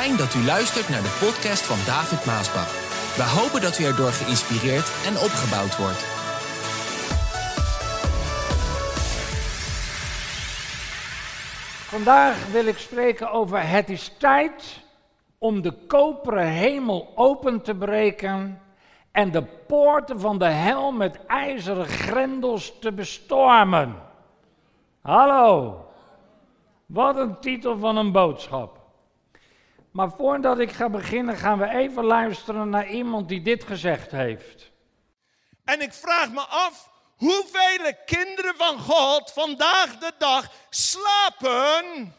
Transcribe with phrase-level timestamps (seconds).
[0.00, 2.72] Fijn dat u luistert naar de podcast van David Maasbach.
[3.16, 6.02] We hopen dat u erdoor geïnspireerd en opgebouwd wordt.
[11.94, 14.84] Vandaag wil ik spreken over het is tijd
[15.38, 18.60] om de koperen hemel open te breken
[19.12, 23.94] en de poorten van de hel met ijzeren grendels te bestormen.
[25.00, 25.80] Hallo,
[26.86, 28.84] wat een titel van een boodschap.
[29.96, 34.70] Maar voordat ik ga beginnen, gaan we even luisteren naar iemand die dit gezegd heeft.
[35.64, 42.14] En ik vraag me af hoeveel kinderen van God vandaag de dag slapen.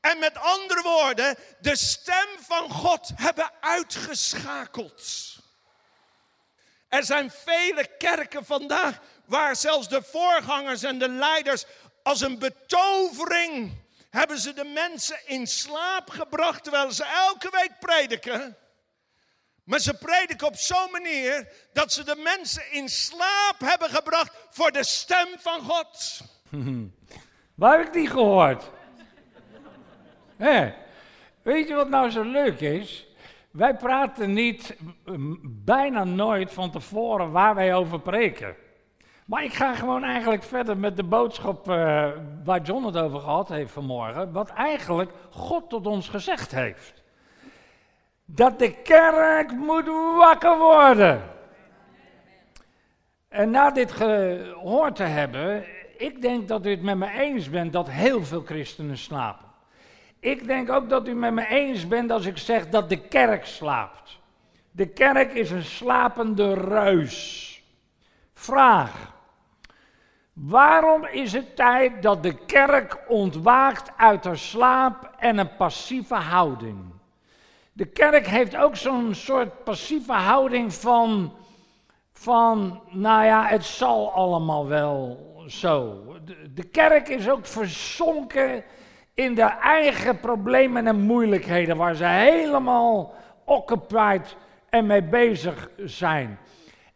[0.00, 5.36] En met andere woorden, de stem van God hebben uitgeschakeld.
[6.88, 11.64] Er zijn vele kerken vandaag waar zelfs de voorgangers en de leiders
[12.02, 13.84] als een betovering
[14.16, 18.56] hebben ze de mensen in slaap gebracht terwijl ze elke week prediken.
[19.64, 24.72] Maar ze prediken op zo'n manier dat ze de mensen in slaap hebben gebracht voor
[24.72, 26.20] de stem van God.
[27.54, 28.70] Waar heb ik die gehoord?
[31.42, 33.06] Weet je wat nou zo leuk is?
[33.50, 34.76] Wij praten niet,
[35.64, 38.56] bijna nooit van tevoren waar wij over preken.
[39.26, 42.08] Maar ik ga gewoon eigenlijk verder met de boodschap uh,
[42.44, 44.32] waar John het over gehad heeft vanmorgen.
[44.32, 47.02] Wat eigenlijk God tot ons gezegd heeft.
[48.24, 51.22] Dat de kerk moet wakker worden.
[53.28, 55.64] En na dit gehoord te hebben,
[55.96, 59.46] ik denk dat u het met me eens bent dat heel veel christenen slapen.
[60.20, 63.46] Ik denk ook dat u met me eens bent als ik zeg dat de kerk
[63.46, 64.18] slaapt.
[64.70, 67.44] De kerk is een slapende ruis.
[68.34, 69.14] Vraag.
[70.40, 76.78] Waarom is het tijd dat de kerk ontwaakt uit haar slaap en een passieve houding?
[77.72, 81.32] De kerk heeft ook zo'n soort passieve houding van,
[82.12, 86.02] van, nou ja, het zal allemaal wel zo.
[86.54, 88.64] De, kerk is ook verzonken
[89.14, 94.36] in de eigen problemen en moeilijkheden waar ze helemaal occupied
[94.68, 96.38] en mee bezig zijn.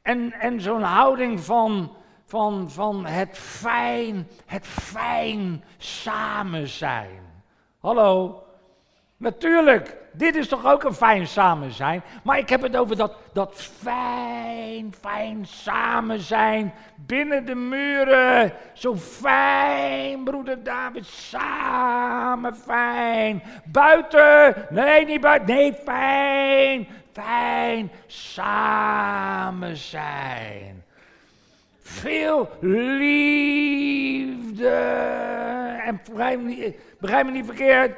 [0.03, 1.99] En, en zo'n houding van,
[2.31, 7.21] van, van het fijn, het fijn samen zijn.
[7.81, 8.43] Hallo?
[9.17, 12.03] Natuurlijk, dit is toch ook een fijn samen zijn.
[12.23, 16.75] Maar ik heb het over dat, dat fijn, fijn samen zijn.
[16.97, 18.53] Binnen de muren.
[18.73, 21.07] Zo fijn, broeder David.
[21.07, 23.43] Samen fijn.
[23.65, 24.67] Buiten.
[24.71, 25.55] Nee, niet buiten.
[25.55, 26.89] Nee, fijn.
[27.13, 27.91] Fijn.
[28.07, 30.80] Samen zijn.
[31.91, 33.59] Veel liefde.
[35.85, 36.01] En
[36.99, 37.93] begrijp me niet verkeerd.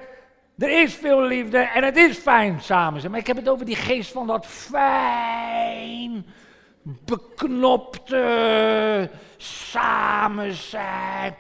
[0.58, 3.12] Er is veel liefde en het is fijn samen zijn.
[3.12, 6.26] Maar ik heb het over die geest van dat fijn,
[6.82, 8.20] beknopte
[9.36, 11.34] samen zijn.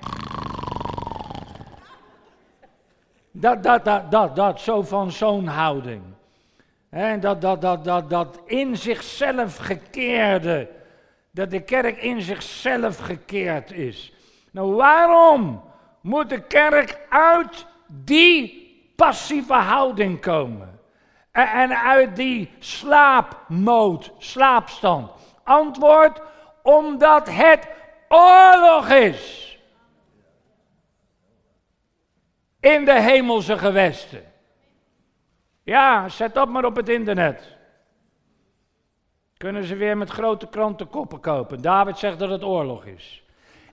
[3.30, 6.02] Dat, dat, dat, dat, dat, zo van zo'n houding.
[6.90, 10.68] En dat, dat, dat, dat, dat in zichzelf gekeerde.
[11.32, 14.12] Dat de kerk in zichzelf gekeerd is.
[14.50, 15.64] Nou, waarom
[16.00, 18.62] moet de kerk uit die
[18.96, 20.80] passieve houding komen.
[21.32, 25.10] En uit die slaapmoot, slaapstand.
[25.42, 26.20] Antwoord,
[26.62, 27.68] omdat het
[28.08, 29.58] oorlog is.
[32.60, 34.32] In de hemelse gewesten.
[35.62, 37.56] Ja, zet op maar op het internet.
[39.42, 41.62] Kunnen ze weer met grote krantenkoppen kopen.
[41.62, 43.22] David zegt dat het oorlog is.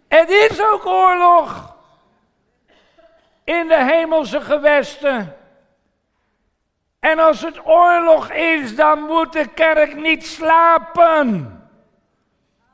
[0.08, 1.76] Het is ook oorlog
[3.44, 5.36] in de hemelse gewesten.
[7.00, 11.54] En als het oorlog is, dan moet de kerk niet slapen.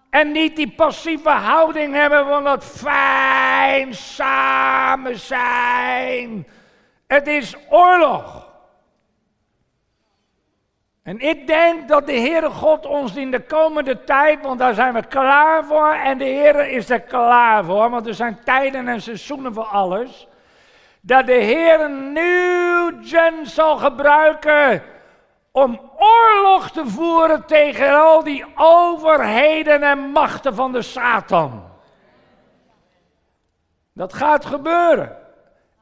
[0.10, 6.48] En niet die passieve houding hebben van dat fijn samen zijn.
[7.08, 8.45] Het is oorlog.
[11.06, 14.94] En ik denk dat de Heere God ons in de komende tijd, want daar zijn
[14.94, 19.02] we klaar voor en de Heere is er klaar voor, want er zijn tijden en
[19.02, 20.28] seizoenen voor alles
[21.02, 24.84] dat de Heer een nieuw gen zal gebruiken
[25.52, 31.64] om oorlog te voeren tegen al die overheden en machten van de Satan.
[33.94, 35.18] Dat gaat gebeuren.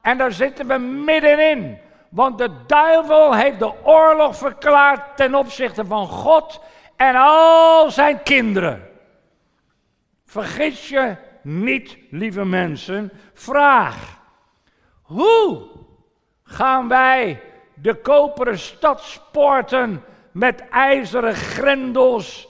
[0.02, 1.78] En daar zitten we middenin.
[2.14, 6.60] Want de duivel heeft de oorlog verklaard ten opzichte van God
[6.96, 8.88] en al zijn kinderen.
[10.24, 13.12] Vergis je niet, lieve mensen.
[13.32, 14.18] Vraag.
[15.02, 15.66] Hoe
[16.44, 17.42] gaan wij
[17.74, 22.48] de koperen stadspoorten met ijzeren grendels.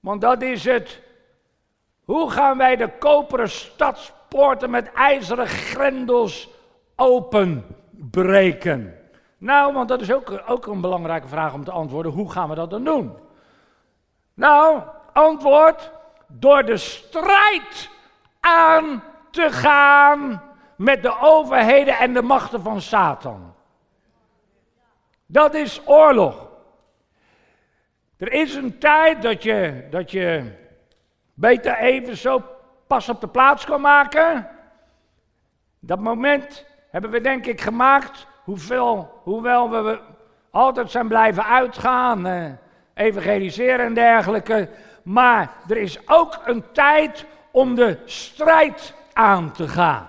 [0.00, 1.02] Want dat is het.
[2.04, 6.48] Hoe gaan wij de koperen stadspoorten met ijzeren grendels
[7.00, 8.94] openbreken?
[9.38, 12.12] Nou, want dat is ook, ook een belangrijke vraag om te antwoorden.
[12.12, 13.16] Hoe gaan we dat dan doen?
[14.34, 15.92] Nou, antwoord:
[16.26, 17.90] door de strijd
[18.40, 20.42] aan te gaan
[20.76, 23.54] met de overheden en de machten van Satan.
[25.26, 26.46] Dat is oorlog.
[28.16, 30.52] Er is een tijd dat je, dat je
[31.34, 32.42] beter even zo
[32.86, 34.48] pas op de plaats kan maken.
[35.80, 40.00] Dat moment hebben we denk ik gemaakt, hoeveel, hoewel we
[40.50, 42.44] altijd zijn blijven uitgaan, eh,
[42.94, 44.68] evangeliseren en dergelijke.
[45.02, 50.08] Maar er is ook een tijd om de strijd aan te gaan.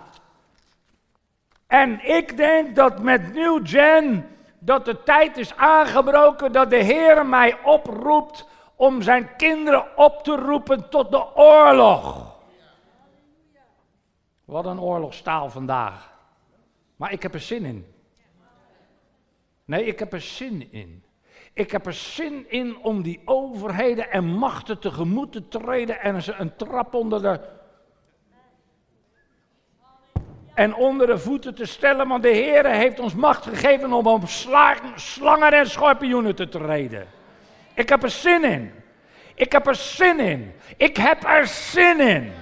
[1.67, 4.27] En ik denk dat met New Gen
[4.59, 10.35] dat de tijd is aangebroken dat de Heer mij oproept om zijn kinderen op te
[10.35, 12.35] roepen tot de oorlog.
[14.45, 16.18] Wat een oorlogstaal vandaag.
[16.99, 17.85] Maar ik heb er zin in.
[19.65, 21.03] Nee, ik heb er zin in.
[21.53, 26.33] Ik heb er zin in om die overheden en machten tegemoet te treden en ze
[26.33, 27.39] een trap onder de
[30.53, 34.27] en onder de voeten te stellen, want de Heer heeft ons macht gegeven om op
[34.95, 37.07] slangen en schorpioenen te treden.
[37.73, 38.71] Ik heb er zin in.
[39.35, 40.53] Ik heb er zin in.
[40.77, 42.33] Ik heb er zin in.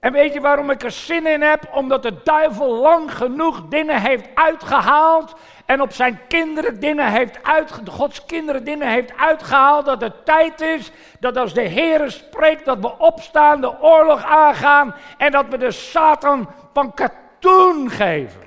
[0.00, 1.68] En weet je waarom ik er zin in heb?
[1.72, 5.34] Omdat de duivel lang genoeg dingen heeft uitgehaald
[5.66, 10.60] en op zijn kinderen dingen heeft uitgehaald, Gods kinderen dingen heeft uitgehaald, dat het tijd
[10.60, 10.90] is
[11.20, 15.70] dat als de Heer spreekt, dat we opstaan, de oorlog aangaan en dat we de
[15.70, 18.40] Satan van katoen geven.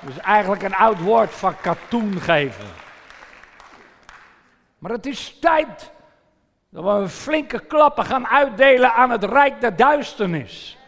[0.00, 2.66] Dat is eigenlijk een oud woord van katoen geven.
[4.78, 5.90] Maar het is tijd
[6.70, 10.78] dat we flinke klappen gaan uitdelen aan het rijk der duisternis.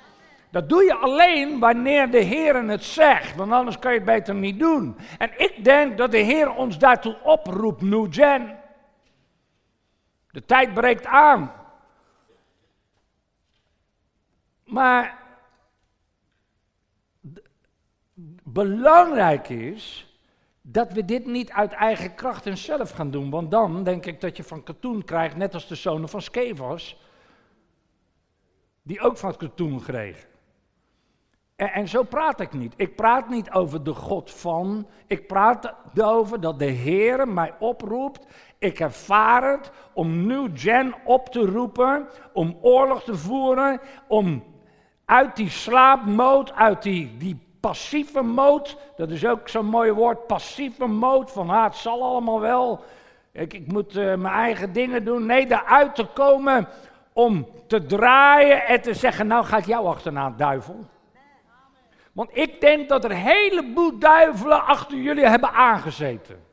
[0.51, 4.35] Dat doe je alleen wanneer de Heer het zegt, want anders kan je het beter
[4.35, 4.97] niet doen.
[5.19, 8.59] En ik denk dat de Heer ons daartoe oproept, New Gen.
[10.31, 11.53] De tijd breekt aan.
[14.65, 15.19] Maar
[18.43, 20.12] belangrijk is
[20.73, 23.31] dat we dit niet uit eigen kracht en zelf gaan doen.
[23.31, 27.01] Want dan denk ik dat je van katoen krijgt, net als de zonen van Skevos,
[28.83, 30.31] die ook van katoen kregen.
[31.57, 32.75] En, en, zo praat ik niet.
[32.77, 34.87] Ik praat niet over de God van.
[35.07, 38.27] Ik praat erover dat de Heer mij oproept.
[38.59, 42.09] Ik ervaar het om New Gen op te roepen.
[42.33, 43.81] Om oorlog te voeren.
[44.09, 44.45] Om
[45.05, 48.77] uit die slaapmoot, uit die, die passieve moot.
[48.97, 50.27] Dat is ook zo'n mooi woord.
[50.27, 51.31] Passieve moot.
[51.31, 52.85] Van ah, het zal allemaal wel.
[53.33, 55.27] Ik, ik moet uh, mijn eigen dingen doen.
[55.27, 56.69] Nee, daaruit te komen
[57.13, 60.87] om te draaien en te zeggen: Nou ga ik jou achterna, duivel.
[62.13, 66.45] Want ik denk dat er een heleboel duivelen achter jullie hebben aangezeten.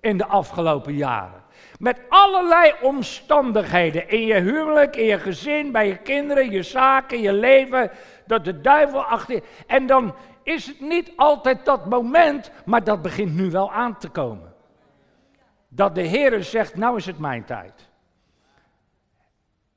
[0.00, 1.42] In de afgelopen jaren.
[1.78, 4.08] Met allerlei omstandigheden.
[4.08, 7.90] In je huwelijk, in je gezin, bij je kinderen, je zaken, je leven.
[8.28, 9.42] Dat de duivel achter.
[9.66, 14.08] En dan is het niet altijd dat moment, maar dat begint nu wel aan te
[14.08, 14.54] komen.
[15.68, 17.88] Dat de Heer zegt: Nou is het mijn tijd.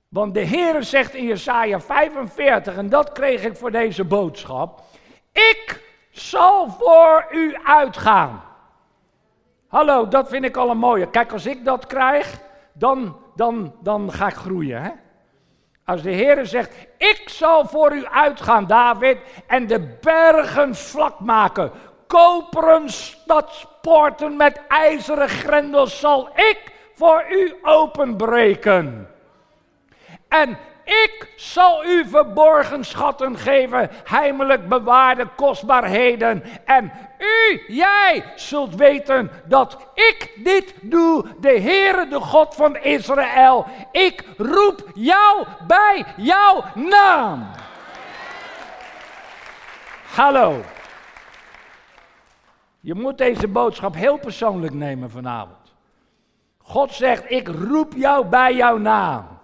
[0.07, 4.83] Want de Heer zegt in Jesaja 45, en dat kreeg ik voor deze boodschap.
[5.31, 8.43] Ik zal voor u uitgaan.
[9.67, 11.09] Hallo, dat vind ik al een mooie.
[11.09, 12.39] Kijk, als ik dat krijg,
[12.73, 14.81] dan, dan, dan ga ik groeien.
[14.81, 14.91] Hè?
[15.91, 19.17] Als de Heer zegt, ik zal voor u uitgaan, David,
[19.47, 21.71] en de bergen vlak maken.
[22.07, 26.61] Koperen stadspoorten met ijzeren grendels zal ik
[26.95, 29.09] voor u openbreken.
[30.27, 36.43] En ik zal u verborgen schatten geven, heimelijk bewaarde kostbaarheden.
[36.65, 43.65] En u, jij, zult weten dat ik dit doe, de Heere, de God van Israël.
[43.91, 47.51] Ik roep jou bij jouw naam.
[50.15, 50.61] Hallo.
[52.79, 55.73] Je moet deze boodschap heel persoonlijk nemen vanavond.
[56.57, 59.40] God zegt, ik roep jou bij jouw naam.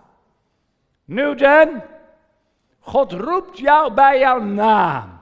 [1.07, 1.81] Newton,
[2.79, 5.19] God roept jou bij jouw naam.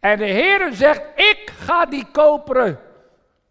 [0.00, 2.78] En de Heer zegt, ik ga die koperen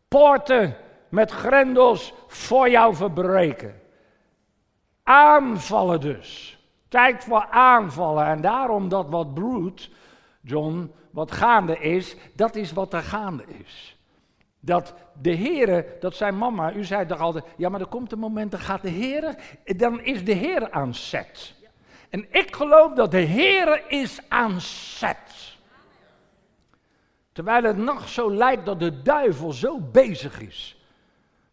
[0.08, 0.76] poorten
[1.10, 3.82] met grendels voor jou verbreken.
[5.04, 6.60] Aanvallen dus.
[6.88, 8.26] Tijd voor aanvallen.
[8.26, 9.90] En daarom dat wat broed,
[10.42, 13.98] John, wat gaande is, dat is wat er gaande is.
[14.60, 18.20] Dat de Heere, dat zei mama, u zei toch altijd, ja maar er komt een
[18.20, 21.60] moment, dan gaat de Heere, dan is de Heere aan zet.
[22.12, 25.58] En ik geloof dat de Heere is aan zet.
[27.32, 30.86] Terwijl het nog zo lijkt dat de duivel zo bezig is.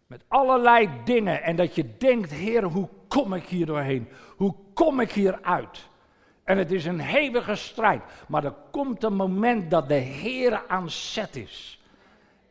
[0.06, 1.42] Met allerlei dingen.
[1.42, 4.08] En dat je denkt, Heer, hoe kom ik hier doorheen?
[4.36, 5.88] Hoe kom ik hier uit?
[6.44, 8.02] En het is een hevige strijd.
[8.28, 11.82] Maar er komt een moment dat de Heer aan zet is.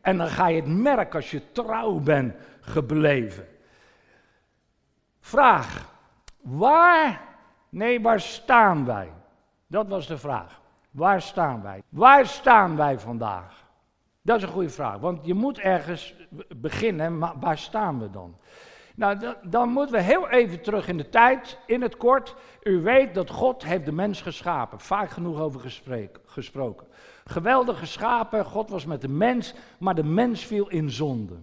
[0.00, 3.48] En dan ga je het merken als je trouw bent gebleven.
[5.20, 5.94] Vraag.
[6.40, 7.27] Waar,
[7.68, 9.12] nee, waar staan wij?
[9.66, 10.60] Dat was de vraag.
[10.90, 11.82] Waar staan wij?
[11.88, 13.66] Waar staan wij vandaag?
[14.22, 16.14] Dat is een goede vraag, want je moet ergens
[16.56, 18.36] beginnen, maar waar staan we dan?
[18.94, 22.34] Nou, dan moeten we heel even terug in de tijd, in het kort.
[22.62, 25.60] U weet dat God heeft de mens geschapen, vaak genoeg over
[26.24, 26.86] gesproken.
[27.24, 31.36] Geweldig geschapen, God was met de mens, maar de mens viel in zonde.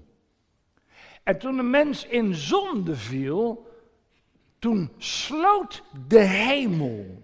[1.24, 3.67] En toen de mens in zonde viel,
[4.65, 7.24] toen sloot de hemel.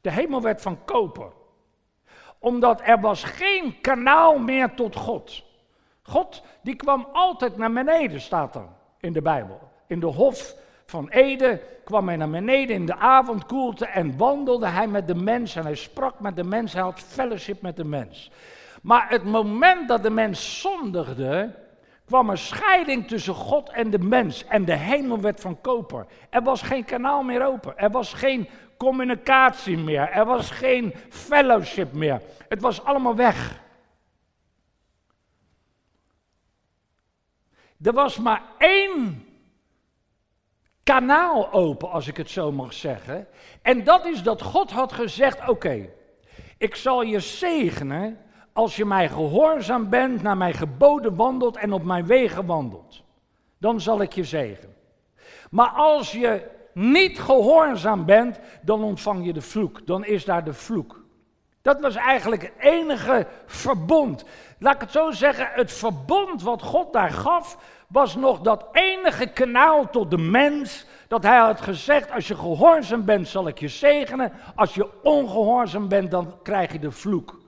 [0.00, 1.32] De hemel werd van koper
[2.38, 5.44] omdat er was geen kanaal meer tot God.
[6.02, 8.66] God die kwam altijd naar beneden, staat er
[9.00, 9.60] in de Bijbel.
[9.86, 10.54] In de hof
[10.86, 15.56] van Ede kwam hij naar beneden in de avondkoelte en wandelde hij met de mens
[15.56, 18.30] en hij sprak met de mens, hij had fellowship met de mens.
[18.82, 21.54] Maar het moment dat de mens zondigde,
[22.08, 26.06] kwam er scheiding tussen God en de mens en de hemel werd van koper.
[26.30, 28.48] Er was geen kanaal meer open, er was geen
[28.78, 30.10] communicatie meer.
[30.10, 32.22] Er was geen fellowship meer.
[32.48, 33.62] Het was allemaal weg.
[37.82, 39.26] Er was maar één
[40.82, 43.28] kanaal open, als ik het zo mag zeggen.
[43.62, 45.88] En dat is dat God had gezegd: Oké,
[46.58, 48.18] ik zal je zegenen
[48.58, 53.02] als je mij gehoorzaam bent, naar mijn geboden wandelt en op mijn wegen wandelt.
[53.58, 54.74] Dan zal ik je zegenen.
[55.50, 59.86] Maar als je niet gehoorzaam bent, dan ontvang je de vloek.
[59.86, 61.04] Dan is daar de vloek.
[61.62, 64.24] Dat was eigenlijk het enige verbond.
[64.58, 69.26] Laat ik het zo zeggen, het verbond wat God daar gaf, was nog dat enige
[69.26, 70.86] kanaal tot de mens.
[71.08, 74.32] Dat hij had gezegd, als je gehoorzaam bent zal ik je zegenen.
[74.54, 77.46] Als je ongehoorzaam bent dan krijg je de vloek.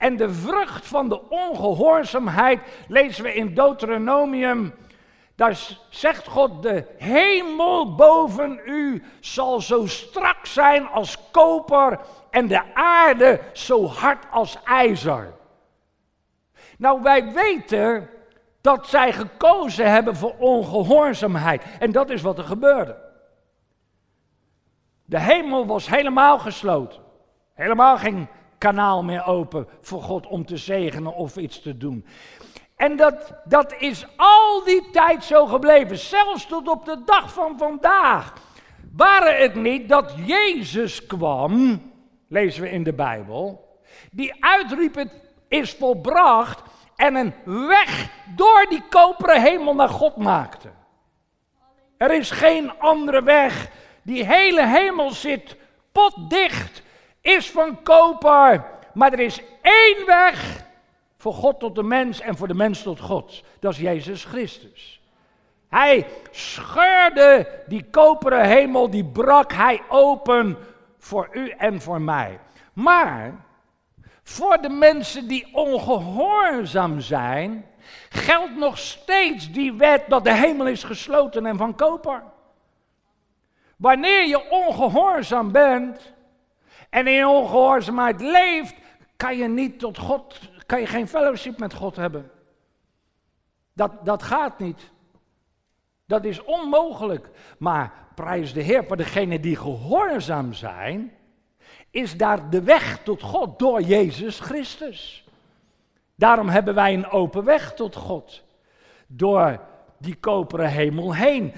[0.00, 4.74] En de vrucht van de ongehoorzaamheid lezen we in Deuteronomium
[5.40, 12.74] daar zegt God, de hemel boven u zal zo strak zijn als koper en de
[12.74, 15.32] aarde zo hard als ijzer.
[16.78, 18.10] Nou, wij weten
[18.60, 21.62] dat zij gekozen hebben voor ongehoorzaamheid.
[21.78, 22.96] En dat is wat er gebeurde.
[25.04, 27.00] De hemel was helemaal gesloten.
[27.54, 28.28] Helemaal geen
[28.60, 32.06] kanaal meer open voor God om te zegenen of iets te doen.
[32.76, 37.58] En dat, dat is al die tijd zo gebleven, zelfs tot op de dag van
[37.58, 38.32] vandaag.
[38.96, 41.82] Waren het niet dat Jezus kwam,
[42.28, 43.68] lezen we in de Bijbel,
[44.10, 45.12] die uitriep het
[45.48, 46.62] is volbracht
[46.96, 47.34] en een
[47.66, 50.70] weg door die koperen hemel naar God maakte.
[51.96, 53.70] Er is geen andere weg.
[54.02, 55.56] Die hele hemel zit
[55.92, 56.82] potdicht,
[57.20, 60.64] is van koper, maar er is één weg
[61.16, 63.44] voor God tot de mens en voor de mens tot God.
[63.58, 65.00] Dat is Jezus Christus.
[65.68, 70.58] Hij scheurde die koperen hemel, die brak hij open
[70.98, 72.40] voor u en voor mij.
[72.72, 73.44] Maar
[74.22, 77.66] voor de mensen die ongehoorzaam zijn,
[78.08, 82.22] geldt nog steeds die wet dat de hemel is gesloten en van koper.
[83.76, 86.12] Wanneer je ongehoorzaam bent
[86.90, 88.74] en in ongehoorzaamheid leeft,
[89.16, 92.30] kan je niet tot God kan je geen fellowship met God hebben.
[93.72, 94.90] Dat, dat gaat niet.
[96.06, 97.28] Dat is onmogelijk.
[97.58, 101.12] Maar prijs de Heer, voor degenen die gehoorzaam zijn,
[101.90, 105.24] is daar de weg tot God door Jezus Christus.
[106.14, 108.42] Daarom hebben wij een open weg tot God.
[109.06, 109.60] Door
[109.98, 111.52] die koperen hemel heen.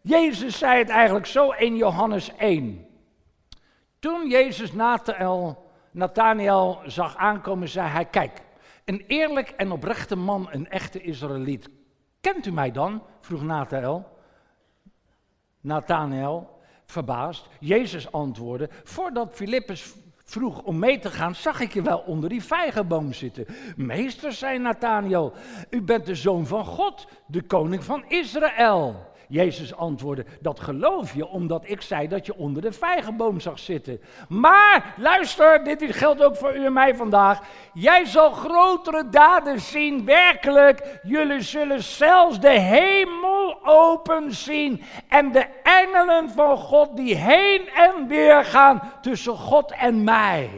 [0.00, 2.85] Jezus zei het eigenlijk zo in Johannes 1.
[4.06, 4.72] Toen Jezus
[5.92, 8.42] Nathanael, zag aankomen, zei hij: Kijk,
[8.84, 11.68] een eerlijk en oprechte man, een echte Israëliet.
[12.20, 13.02] Kent u mij dan?
[13.20, 14.18] vroeg Nathanael.
[15.60, 17.48] Nathanael, verbaasd.
[17.60, 19.94] Jezus antwoordde, voordat Filippus
[20.24, 23.46] vroeg om mee te gaan, zag ik je wel onder die vijgenboom zitten.
[23.76, 25.32] Meester, zei Nathanael,
[25.70, 29.14] u bent de zoon van God, de koning van Israël.
[29.28, 34.00] Jezus antwoordde, dat geloof je omdat ik zei dat je onder de vijgenboom zag zitten.
[34.28, 37.40] Maar, luister, dit geldt ook voor u en mij vandaag.
[37.74, 41.00] Jij zal grotere daden zien, werkelijk.
[41.02, 48.06] Jullie zullen zelfs de hemel open zien en de engelen van God die heen en
[48.08, 50.50] weer gaan tussen God en mij.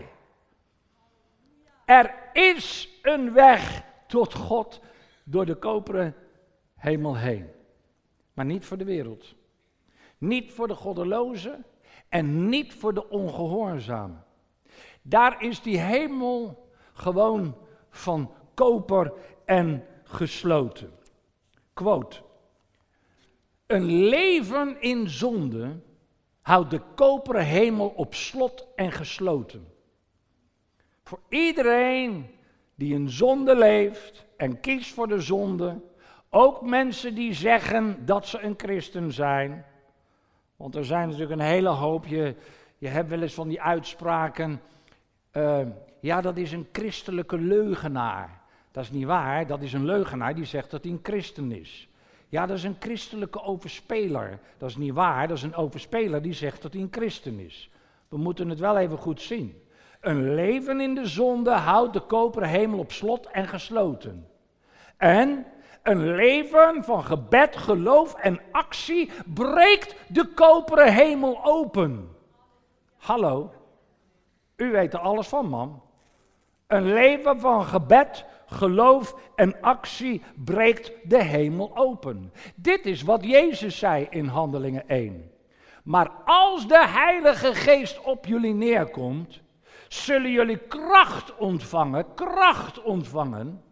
[1.84, 4.80] Er is een weg tot God
[5.24, 6.14] door de koperen
[6.76, 7.57] hemel heen.
[8.38, 9.34] Maar niet voor de wereld.
[10.18, 11.64] Niet voor de goddelozen
[12.08, 14.24] en niet voor de ongehoorzamen.
[15.02, 17.56] Daar is die hemel gewoon
[17.90, 19.12] van koper
[19.44, 20.92] en gesloten.
[21.72, 22.20] Quote.
[23.66, 25.80] Een leven in zonde
[26.40, 29.72] houdt de koperen hemel op slot en gesloten.
[31.02, 32.26] Voor iedereen
[32.74, 35.80] die in zonde leeft en kiest voor de zonde,
[36.30, 39.64] ook mensen die zeggen dat ze een christen zijn.
[40.56, 42.34] Want er zijn natuurlijk een hele hoop, je,
[42.78, 44.60] je hebt wel eens van die uitspraken,
[45.32, 45.60] uh,
[46.00, 48.40] ja dat is een christelijke leugenaar.
[48.70, 51.88] Dat is niet waar, dat is een leugenaar die zegt dat hij een christen is.
[52.28, 54.38] Ja, dat is een christelijke overspeler.
[54.58, 57.70] Dat is niet waar, dat is een overspeler die zegt dat hij een christen is.
[58.08, 59.62] We moeten het wel even goed zien.
[60.00, 64.26] Een leven in de zonde houdt de koperen hemel op slot en gesloten.
[64.96, 65.46] En
[65.82, 72.16] een leven van gebed, geloof en actie breekt de koperen hemel open.
[72.96, 73.52] Hallo,
[74.56, 75.82] u weet er alles van, man.
[76.66, 82.32] Een leven van gebed, geloof en actie breekt de hemel open.
[82.54, 85.30] Dit is wat Jezus zei in Handelingen 1.
[85.84, 89.40] Maar als de Heilige Geest op jullie neerkomt,
[89.88, 93.62] zullen jullie kracht ontvangen, kracht ontvangen,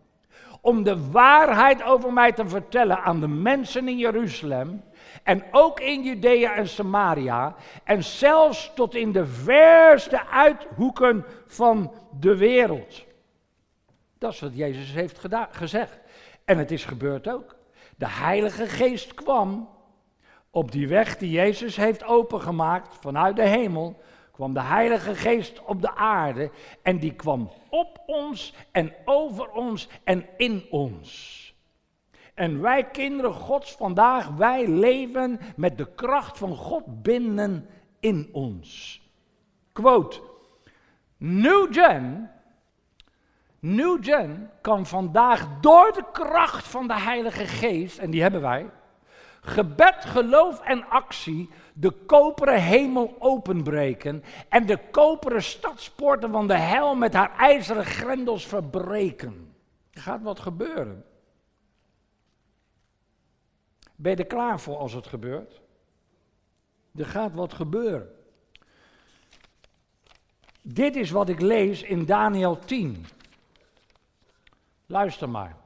[0.67, 4.85] om de waarheid over mij te vertellen aan de mensen in Jeruzalem
[5.23, 7.55] en ook in Judea en Samaria
[7.85, 13.05] en zelfs tot in de verste uithoeken van de wereld.
[14.19, 15.99] Dat is wat Jezus heeft gezegd.
[16.45, 17.57] En het is gebeurd ook.
[17.97, 19.69] De Heilige Geest kwam
[20.51, 24.01] op die weg die Jezus heeft opengemaakt vanuit de hemel
[24.37, 26.51] kwam de Heilige Geest op de aarde
[26.83, 31.45] en die kwam op ons en over ons en in ons.
[32.35, 37.69] En wij kinderen Gods vandaag, wij leven met de kracht van God binnen
[38.01, 39.01] in ons.
[39.73, 40.21] Quote,
[41.17, 42.31] New Gen,
[43.59, 48.71] New Gen kan vandaag door de kracht van de Heilige Geest, en die hebben wij,
[49.41, 56.95] gebed, geloof en actie de koperen hemel openbreken en de koperen stadspoorten van de hel
[56.95, 59.55] met haar ijzeren grendels verbreken.
[59.91, 61.05] Er gaat wat gebeuren.
[63.97, 65.61] Ben je er klaar voor als het gebeurt?
[66.95, 68.15] Er gaat wat gebeuren.
[70.63, 73.07] Dit is wat ik lees in Daniel 10.
[74.87, 75.57] Luister maar.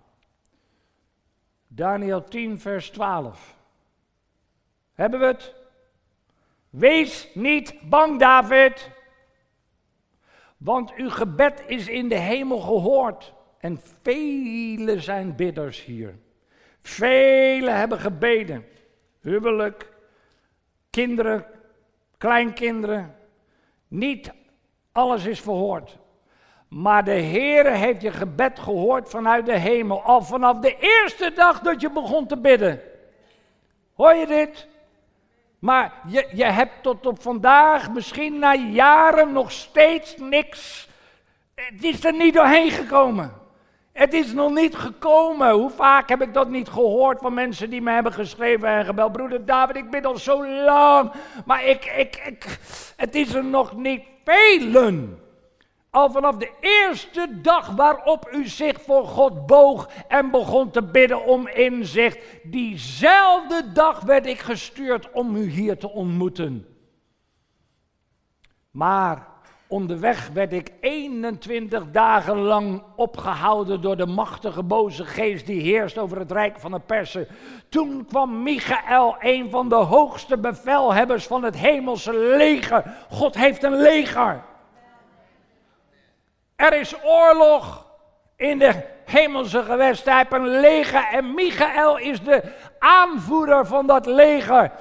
[1.66, 3.57] Daniel 10, vers 12.
[4.92, 5.59] Hebben we het?
[6.70, 8.90] Wees niet bang, David.
[10.56, 13.35] Want uw gebed is in de hemel gehoord.
[13.59, 16.18] En vele zijn bidders hier.
[16.83, 18.64] Velen hebben gebeden.
[19.20, 19.92] Huwelijk,
[20.90, 21.46] kinderen,
[22.18, 23.16] kleinkinderen.
[23.88, 24.33] Niet
[24.92, 25.98] alles is verhoord.
[26.68, 30.02] Maar de Heere heeft je gebed gehoord vanuit de hemel.
[30.02, 32.80] Al vanaf de eerste dag dat je begon te bidden.
[33.94, 34.68] Hoor je dit?
[35.61, 40.88] Maar je, je hebt tot op vandaag, misschien na jaren, nog steeds niks.
[41.55, 43.33] Het is er niet doorheen gekomen.
[43.92, 45.51] Het is nog niet gekomen.
[45.51, 49.12] Hoe vaak heb ik dat niet gehoord van mensen die me hebben geschreven en gebeld.
[49.12, 51.12] Broeder David, ik ben al zo lang.
[51.44, 52.59] Maar ik, ik, ik,
[52.96, 55.18] het is er nog niet velen.
[55.90, 61.24] Al vanaf de eerste dag waarop u zich voor God boog en begon te bidden
[61.24, 66.66] om inzicht, diezelfde dag werd ik gestuurd om u hier te ontmoeten.
[68.70, 69.26] Maar
[69.68, 76.18] onderweg werd ik 21 dagen lang opgehouden door de machtige boze geest die heerst over
[76.18, 77.26] het rijk van de persen.
[77.68, 83.07] Toen kwam Michael, een van de hoogste bevelhebbers van het hemelse leger.
[83.09, 84.48] God heeft een leger.
[86.61, 87.87] Er is oorlog
[88.37, 88.73] in de
[89.05, 90.05] hemelse gewest.
[90.05, 92.42] Hij heeft een leger en Michael is de
[92.79, 94.73] aanvoerder van dat leger.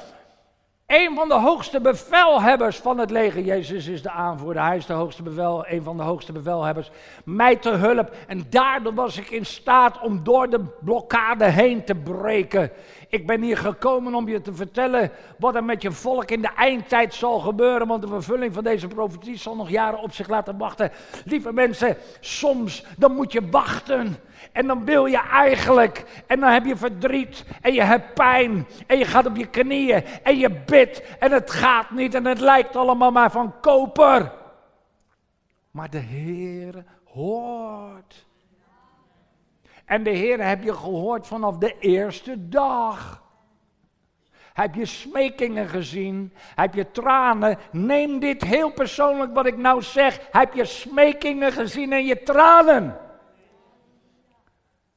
[0.88, 3.42] Een van de hoogste bevelhebbers van het leger.
[3.42, 6.92] Jezus is de aanvoerder, hij is de hoogste bevel, een van de hoogste bevelhebbers.
[7.24, 8.12] Mij te hulp.
[8.28, 12.72] En daardoor was ik in staat om door de blokkade heen te breken.
[13.10, 16.54] Ik ben hier gekomen om je te vertellen wat er met je volk in de
[16.56, 17.88] eindtijd zal gebeuren.
[17.88, 20.92] Want de vervulling van deze profetie zal nog jaren op zich laten wachten.
[21.26, 24.16] Lieve mensen, soms dan moet je wachten.
[24.52, 28.98] En dan wil je eigenlijk, en dan heb je verdriet, en je hebt pijn, en
[28.98, 32.76] je gaat op je knieën, en je bidt, en het gaat niet, en het lijkt
[32.76, 34.32] allemaal maar van koper.
[35.72, 38.28] Maar de Heer hoort.
[39.90, 43.24] En de Heer heb je gehoord vanaf de eerste dag.
[44.54, 46.34] Heb je smekingen gezien?
[46.56, 47.58] Heb je tranen?
[47.72, 50.20] Neem dit heel persoonlijk wat ik nou zeg.
[50.32, 53.00] Heb je smekingen gezien en je tranen?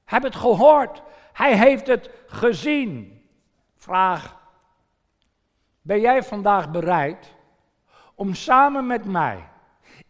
[0.04, 1.02] Heb het gehoord?
[1.32, 3.22] Hij heeft het gezien.
[3.76, 4.40] Vraag.
[5.82, 7.34] Ben jij vandaag bereid
[8.14, 9.48] om samen met mij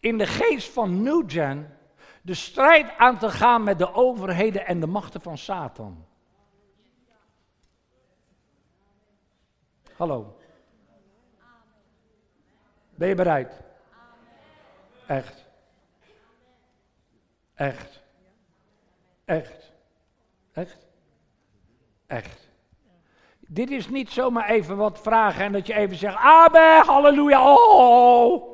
[0.01, 1.77] in de geest van New Gen
[2.23, 6.07] de strijd aan te gaan met de overheden en de machten van Satan.
[9.97, 10.37] Hallo.
[12.95, 13.61] Ben je bereid?
[15.07, 15.45] Echt.
[17.55, 18.03] Echt.
[19.25, 19.73] Echt.
[20.53, 20.87] Echt.
[22.07, 22.51] Echt.
[23.39, 28.52] Dit is niet zomaar even wat vragen en dat je even zegt, amen, halleluja, oh.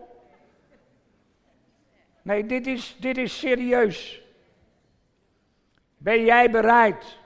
[2.23, 4.23] Nee, dit is, dit is serieus.
[5.97, 7.19] Ben jij bereid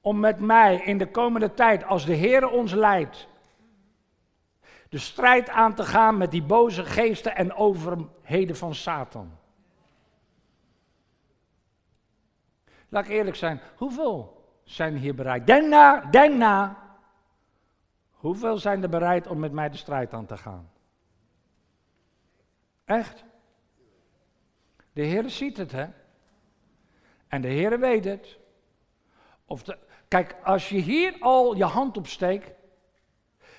[0.00, 3.28] om met mij in de komende tijd, als de Heer ons leidt,
[4.88, 9.38] de strijd aan te gaan met die boze geesten en overheden van Satan?
[12.88, 15.46] Laat ik eerlijk zijn, hoeveel zijn hier bereid?
[15.46, 16.76] Denk na, denk na.
[18.10, 20.70] Hoeveel zijn er bereid om met mij de strijd aan te gaan?
[22.84, 23.24] Echt?
[24.98, 25.86] De Heer ziet het, hè?
[27.28, 28.38] En de Heer weet het.
[29.44, 32.52] Of de, kijk, als je hier al je hand op steekt,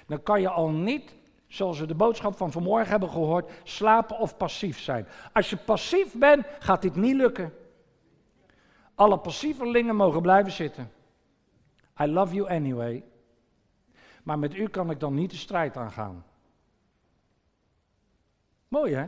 [0.07, 1.15] dan kan je al niet,
[1.47, 5.07] zoals we de boodschap van vanmorgen hebben gehoord, slapen of passief zijn.
[5.33, 7.53] Als je passief bent, gaat dit niet lukken.
[8.95, 10.91] Alle passievelingen mogen blijven zitten.
[12.01, 13.03] I love you anyway.
[14.23, 16.25] Maar met u kan ik dan niet de strijd aangaan.
[18.67, 19.07] Mooi hè?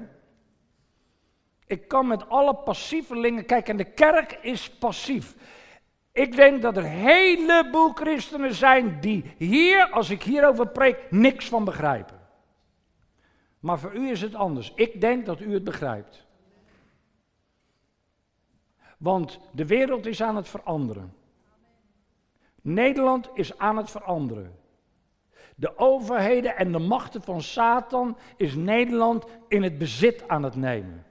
[1.72, 5.36] Ik kan met alle passievelingen, kijk, en de kerk is passief.
[6.12, 11.50] Ik denk dat er een heleboel christenen zijn die hier, als ik hierover preek, niks
[11.50, 12.20] van begrijpen.
[13.60, 14.72] Maar voor u is het anders.
[14.76, 16.26] Ik denk dat u het begrijpt.
[18.98, 21.14] Want de wereld is aan het veranderen.
[22.62, 24.60] Nederland is aan het veranderen.
[25.56, 31.06] De overheden en de machten van Satan is Nederland in het bezit aan het nemen.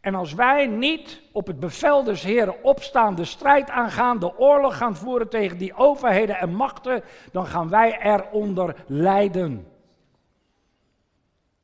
[0.00, 4.76] En als wij niet op het bevel des Heren opstaan, de strijd aangaan, de oorlog
[4.76, 9.66] gaan voeren tegen die overheden en machten, dan gaan wij eronder lijden.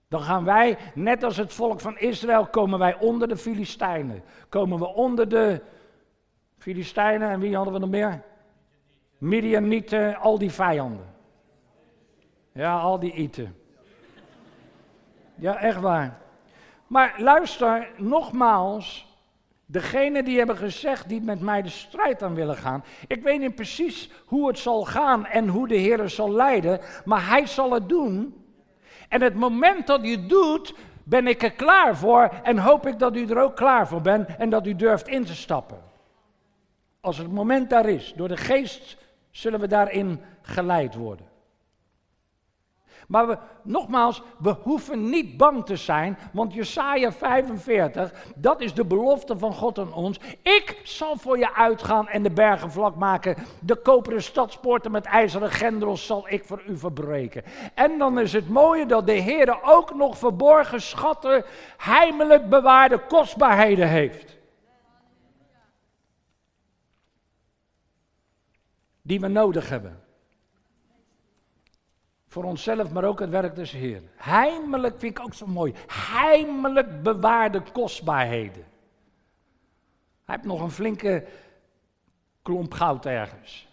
[0.08, 4.22] Dan gaan wij, net als het volk van Israël, komen wij onder de Filistijnen.
[4.48, 5.62] Komen we onder de
[6.58, 8.22] Filistijnen en wie hadden we nog meer?
[9.18, 11.14] Midianieten, al die vijanden.
[12.52, 13.56] Ja, al die iten.
[15.34, 16.25] Ja, echt waar.
[16.86, 19.06] Maar luister, nogmaals,
[19.66, 22.84] degene die hebben gezegd, die met mij de strijd aan willen gaan.
[23.06, 27.28] Ik weet niet precies hoe het zal gaan en hoe de Heer zal leiden, maar
[27.28, 28.44] Hij zal het doen.
[29.08, 32.98] En het moment dat u het doet, ben ik er klaar voor en hoop ik
[32.98, 35.78] dat u er ook klaar voor bent en dat u durft in te stappen.
[37.00, 38.96] Als het moment daar is, door de geest
[39.30, 41.26] zullen we daarin geleid worden.
[43.06, 48.84] Maar we, nogmaals, we hoeven niet bang te zijn, want Jesaja 45, dat is de
[48.84, 50.20] belofte van God aan ons.
[50.42, 53.36] Ik zal voor je uitgaan en de bergen vlak maken.
[53.60, 57.42] De koperen stadspoorten met ijzeren grendels zal ik voor u verbreken.
[57.74, 61.44] En dan is het mooie dat de Heer ook nog verborgen schatten,
[61.76, 64.38] heimelijk bewaarde kostbaarheden heeft.
[69.02, 70.05] Die we nodig hebben.
[72.36, 74.02] Voor onszelf, maar ook het werk des Heer.
[74.16, 75.74] Heimelijk vind ik ook zo mooi.
[75.86, 78.64] Heimelijk bewaarde kostbaarheden.
[80.24, 81.26] Hij heeft nog een flinke
[82.42, 83.68] klomp goud ergens.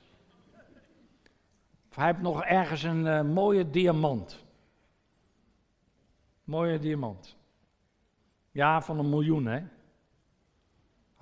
[1.90, 4.44] Of hij heeft nog ergens een uh, mooie diamant.
[6.44, 7.36] Mooie diamant.
[8.52, 9.64] Ja, van een miljoen, hè?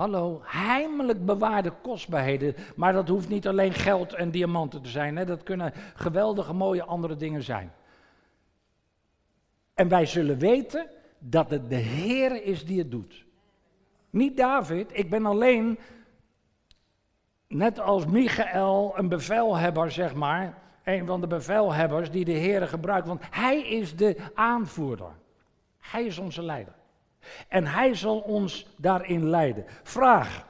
[0.01, 2.55] Hallo, heimelijk bewaarde kostbaarheden.
[2.75, 5.17] Maar dat hoeft niet alleen geld en diamanten te zijn.
[5.17, 5.25] Hè?
[5.25, 7.71] Dat kunnen geweldige, mooie andere dingen zijn.
[9.73, 13.25] En wij zullen weten dat het de Heer is die het doet.
[14.09, 15.79] Niet David, ik ben alleen
[17.47, 23.07] net als Michael, een bevelhebber, zeg maar, een van de bevelhebbers die de Heer gebruikt,
[23.07, 25.11] want hij is de aanvoerder.
[25.77, 26.79] Hij is onze leider.
[27.47, 29.65] En hij zal ons daarin leiden.
[29.83, 30.47] Vraag.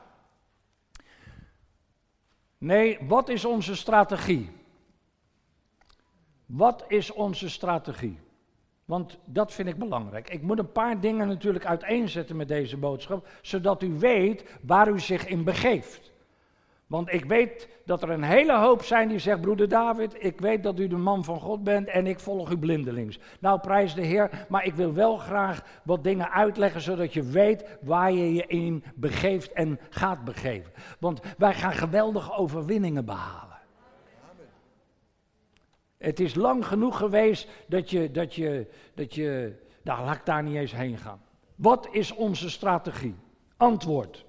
[2.58, 4.50] Nee, wat is onze strategie?
[6.46, 8.20] Wat is onze strategie?
[8.86, 10.30] Want dat vind ik belangrijk.
[10.30, 15.00] Ik moet een paar dingen natuurlijk uiteenzetten met deze boodschap, zodat u weet waar u
[15.00, 16.11] zich in begeeft.
[16.92, 20.64] Want ik weet dat er een hele hoop zijn die zegt, broeder David, ik weet
[20.64, 23.20] dat u de man van God bent en ik volg u blindelings.
[23.40, 27.78] Nou, prijs de Heer, maar ik wil wel graag wat dingen uitleggen, zodat je weet
[27.82, 30.72] waar je je in begeeft en gaat begeven.
[31.00, 33.60] Want wij gaan geweldige overwinningen behalen.
[35.98, 40.44] Het is lang genoeg geweest dat je, dat je, dat je, nou laat ik daar
[40.44, 41.22] niet eens heen gaan.
[41.56, 43.16] Wat is onze strategie?
[43.58, 44.26] Antwoord.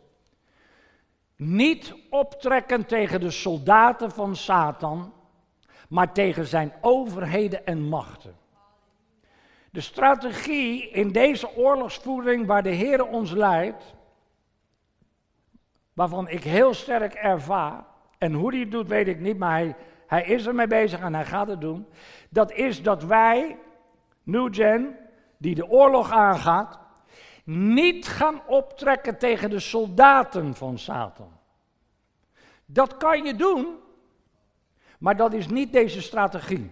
[1.45, 5.13] Niet optrekken tegen de soldaten van Satan,
[5.89, 8.37] maar tegen zijn overheden en machten.
[9.71, 13.95] De strategie in deze oorlogsvoering waar de Heer ons leidt,
[15.93, 17.85] waarvan ik heel sterk ervaar,
[18.19, 19.77] en hoe hij het doet weet ik niet, maar hij,
[20.07, 21.87] hij is ermee bezig en hij gaat het doen,
[22.29, 23.59] dat is dat wij,
[24.23, 24.97] New Gen,
[25.37, 26.82] die de oorlog aangaat,
[27.45, 31.33] niet gaan optrekken tegen de soldaten van Satan.
[32.65, 33.77] Dat kan je doen,
[34.99, 36.71] maar dat is niet deze strategie.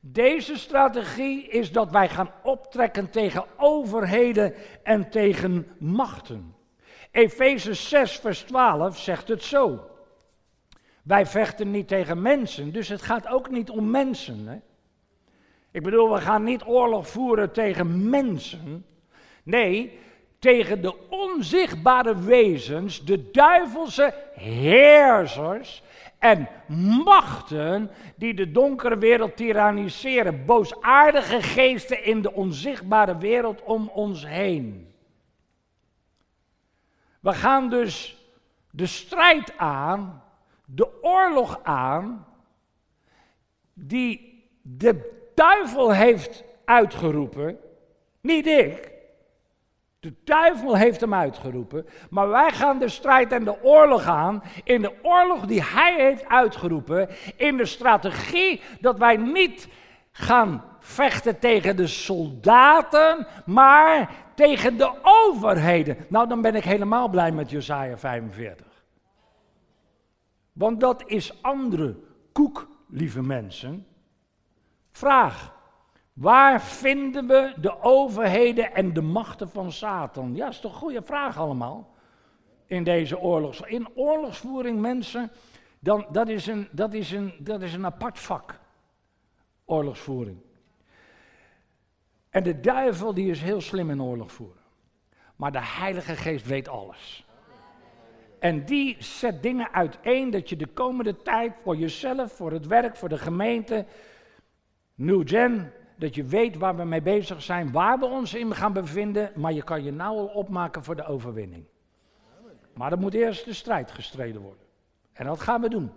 [0.00, 6.54] Deze strategie is dat wij gaan optrekken tegen overheden en tegen machten.
[7.10, 9.90] Efeze 6, vers 12 zegt het zo.
[11.02, 14.46] Wij vechten niet tegen mensen, dus het gaat ook niet om mensen.
[14.46, 14.58] Hè?
[15.70, 18.86] Ik bedoel, we gaan niet oorlog voeren tegen mensen.
[19.46, 19.98] Nee,
[20.38, 25.82] tegen de onzichtbare wezens, de duivelse heersers
[26.18, 26.48] en
[27.04, 34.94] machten die de donkere wereld tyranniseren, boosaardige geesten in de onzichtbare wereld om ons heen.
[37.20, 38.16] We gaan dus
[38.70, 40.22] de strijd aan,
[40.64, 42.26] de oorlog aan,
[43.74, 47.58] die de duivel heeft uitgeroepen,
[48.20, 48.94] niet ik.
[50.06, 54.42] De duivel heeft hem uitgeroepen, maar wij gaan de strijd en de oorlog aan.
[54.64, 57.08] In de oorlog die hij heeft uitgeroepen.
[57.36, 59.68] In de strategie dat wij niet
[60.12, 65.96] gaan vechten tegen de soldaten, maar tegen de overheden.
[66.08, 68.66] Nou, dan ben ik helemaal blij met Jesaja 45.
[70.52, 71.96] Want dat is andere
[72.32, 73.86] koek, lieve mensen.
[74.90, 75.55] Vraag.
[76.16, 80.34] Waar vinden we de overheden en de machten van Satan?
[80.34, 81.94] Ja, dat is toch een goede vraag allemaal.
[82.66, 83.60] In deze oorlogs.
[83.60, 85.30] In oorlogsvoering, mensen,
[85.78, 88.58] dan, dat, is een, dat, is een, dat is een apart vak.
[89.64, 90.38] Oorlogsvoering.
[92.30, 94.62] En de duivel die is heel slim in oorlog voeren.
[95.36, 97.26] Maar de Heilige Geest weet alles.
[98.38, 102.96] En die zet dingen uiteen dat je de komende tijd voor jezelf, voor het werk,
[102.96, 103.86] voor de gemeente,
[104.94, 108.72] New Gen, dat je weet waar we mee bezig zijn, waar we ons in gaan
[108.72, 111.64] bevinden, maar je kan je nou al opmaken voor de overwinning.
[112.74, 114.64] Maar er moet eerst de strijd gestreden worden.
[115.12, 115.92] En dat gaan we doen.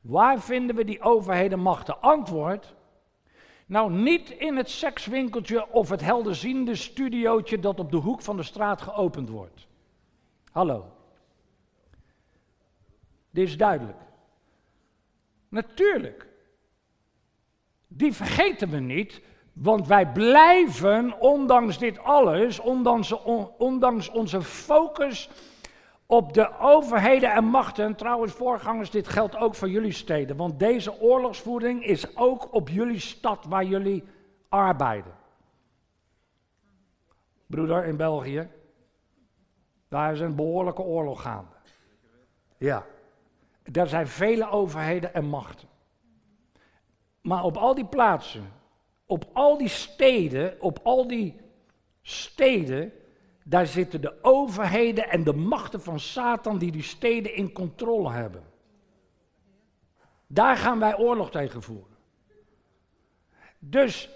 [0.00, 2.00] Waar vinden we die overheden machten?
[2.00, 2.74] Antwoord.
[3.66, 8.42] Nou, niet in het sekswinkeltje of het helderziende studiootje dat op de hoek van de
[8.42, 9.66] straat geopend wordt.
[10.52, 10.92] Hallo.
[13.30, 13.98] Dit is duidelijk.
[15.48, 16.27] Natuurlijk.
[17.88, 19.20] Die vergeten we niet,
[19.52, 23.12] want wij blijven, ondanks dit alles, ondanks,
[23.58, 25.30] ondanks onze focus
[26.06, 27.94] op de overheden en machten.
[27.94, 30.36] Trouwens, voorgangers, dit geldt ook voor jullie steden.
[30.36, 34.04] Want deze oorlogsvoering is ook op jullie stad waar jullie
[34.48, 35.12] arbeiden.
[37.46, 38.48] Broeder, in België,
[39.88, 41.54] daar is een behoorlijke oorlog gaande.
[42.58, 42.86] Ja,
[43.62, 45.68] daar zijn vele overheden en machten.
[47.20, 48.52] Maar op al die plaatsen,
[49.06, 51.40] op al die steden, op al die
[52.02, 52.92] steden,
[53.44, 58.42] daar zitten de overheden en de machten van Satan die die steden in controle hebben.
[60.26, 61.96] Daar gaan wij oorlog tegen voeren.
[63.58, 64.10] Dus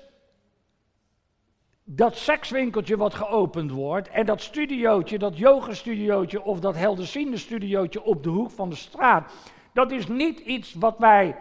[1.84, 8.22] dat sekswinkeltje wat geopend wordt en dat studiootje, dat yogastudiootje of dat helderziende studiootje op
[8.22, 9.32] de hoek van de straat,
[9.72, 11.36] dat is niet iets wat wij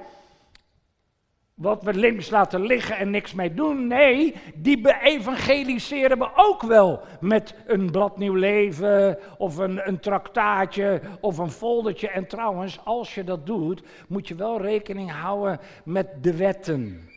[1.62, 3.88] wat we links laten liggen en niks mee doen.
[3.88, 11.02] Nee, die evangeliseren we ook wel met een blad nieuw leven of een, een traktaatje
[11.20, 12.10] of een foldertje.
[12.10, 17.10] En trouwens, als je dat doet, moet je wel rekening houden met de wetten.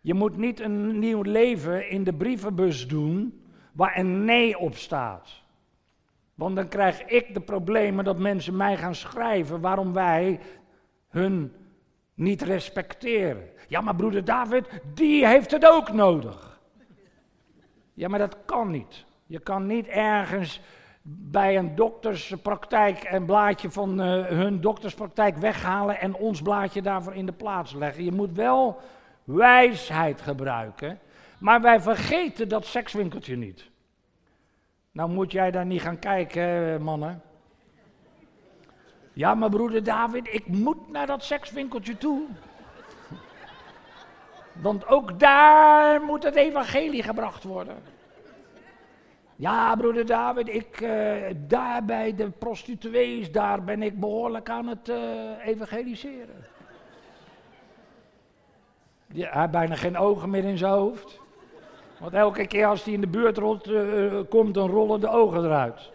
[0.00, 5.42] Je moet niet een nieuw leven in de brievenbus doen waar een nee op staat.
[6.34, 10.40] Want dan krijg ik de problemen dat mensen mij gaan schrijven waarom wij
[11.08, 11.52] hun
[12.18, 13.48] niet respecteren.
[13.68, 16.60] Ja, maar broeder David, die heeft het ook nodig.
[17.94, 19.04] Ja, maar dat kan niet.
[19.26, 20.60] Je kan niet ergens
[21.02, 27.26] bij een dokterspraktijk een blaadje van uh, hun dokterspraktijk weghalen en ons blaadje daarvoor in
[27.26, 28.04] de plaats leggen.
[28.04, 28.80] Je moet wel
[29.24, 30.98] wijsheid gebruiken,
[31.38, 33.70] maar wij vergeten dat sekswinkeltje niet.
[34.90, 37.22] Nou moet jij daar niet gaan kijken, mannen.
[39.18, 42.22] Ja, maar broeder David, ik moet naar dat sekswinkeltje toe.
[44.52, 47.76] Want ook daar moet het evangelie gebracht worden.
[49.36, 54.88] Ja, broeder David, ik, uh, daar bij de prostituees, daar ben ik behoorlijk aan het
[54.88, 54.96] uh,
[55.46, 56.44] evangeliseren.
[59.06, 61.20] Ja, hij heeft bijna geen ogen meer in zijn hoofd.
[61.98, 65.44] Want elke keer als hij in de buurt rolt, uh, komt, dan rollen de ogen
[65.44, 65.90] eruit.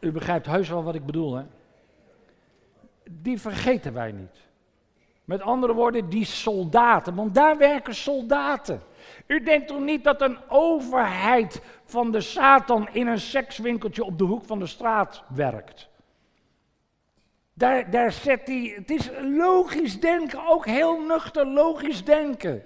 [0.00, 1.44] U begrijpt heus wel wat ik bedoel, hè?
[3.10, 4.48] Die vergeten wij niet.
[5.24, 8.82] Met andere woorden, die soldaten, want daar werken soldaten.
[9.26, 14.24] U denkt toch niet dat een overheid van de Satan in een sekswinkeltje op de
[14.24, 15.88] hoek van de straat werkt?
[17.54, 22.64] Daar, daar zet hij, het is logisch denken, ook heel nuchter logisch denken.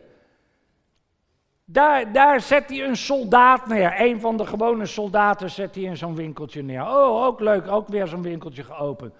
[1.64, 3.94] Daar, daar zet hij een soldaat neer.
[4.00, 6.82] Een van de gewone soldaten zet hij in zo'n winkeltje neer.
[6.82, 9.14] Oh, ook leuk, ook weer zo'n winkeltje geopend.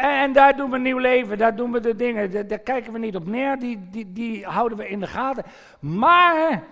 [0.00, 3.16] En daar doen we nieuw leven, daar doen we de dingen, daar, kijken we niet
[3.16, 5.44] op neer, die, die, die houden we in de gaten.
[5.80, 6.62] Maar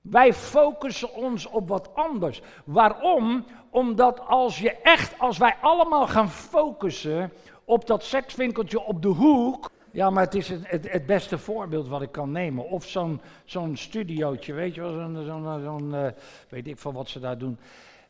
[0.00, 2.42] wij focussen ons op wat anders.
[2.64, 3.44] Waarom?
[3.70, 7.32] Omdat als je echt, als wij allemaal gaan focussen
[7.64, 9.70] op dat sekswinkeltje op de hoek.
[9.94, 12.68] Ja, maar het is het, het, beste voorbeeld wat ik kan nemen.
[12.68, 16.06] Of zo'n zo'n studiootje, weet je wel, zo'n, zo'n, uh,
[16.48, 17.58] weet ik van wat ze daar doen.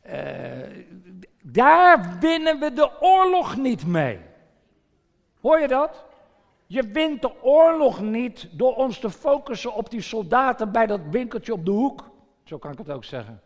[0.05, 0.13] Uh,
[1.41, 4.19] daar winnen we de oorlog niet mee.
[5.41, 6.05] Hoor je dat?
[6.67, 11.53] Je wint de oorlog niet door ons te focussen op die soldaten bij dat winkeltje
[11.53, 12.09] op de hoek.
[12.43, 13.41] Zo kan ik het ook zeggen.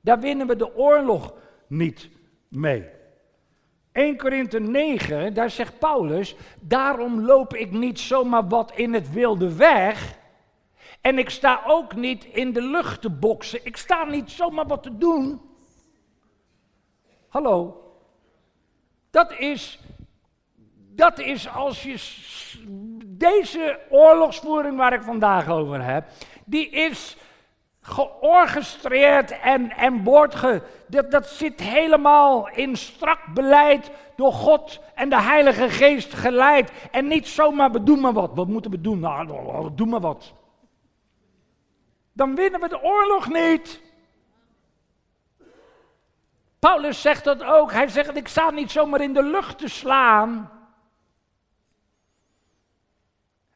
[0.00, 1.34] Daar winnen we de oorlog
[1.66, 2.08] niet
[2.48, 2.95] mee.
[3.96, 9.56] 1 Korinthe 9, daar zegt Paulus, daarom loop ik niet zomaar wat in het wilde
[9.56, 10.18] weg.
[11.00, 13.60] En ik sta ook niet in de lucht te boksen.
[13.62, 15.40] Ik sta niet zomaar wat te doen.
[17.28, 17.82] Hallo.
[19.10, 19.78] Dat is,
[20.94, 21.96] dat is als je
[23.06, 26.08] deze oorlogsvoering waar ik vandaag over heb,
[26.44, 27.16] die is
[27.86, 30.36] georchestreerd en, en wordt
[30.86, 36.70] dat, dat zit helemaal in strak beleid door God en de Heilige Geest geleid.
[36.90, 38.30] En niet zomaar, we doen maar wat.
[38.34, 38.98] Wat moeten we doen?
[38.98, 40.32] Nou, doe maar wat.
[42.12, 43.80] Dan winnen we de oorlog niet.
[46.58, 47.72] Paulus zegt dat ook.
[47.72, 50.50] Hij zegt, ik sta niet zomaar in de lucht te slaan.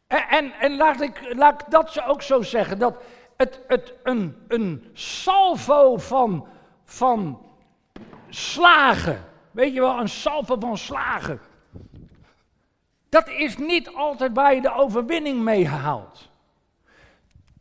[0.06, 3.02] En, en, en laat, ik, laat ik dat ook zo zeggen, dat
[3.40, 6.46] het, het, een, een salvo van,
[6.84, 7.46] van
[8.28, 11.40] slagen, weet je wel, een salvo van slagen.
[13.08, 16.28] Dat is niet altijd waar je de overwinning mee haalt.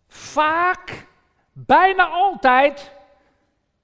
[0.07, 1.07] Vaak,
[1.51, 2.91] bijna altijd,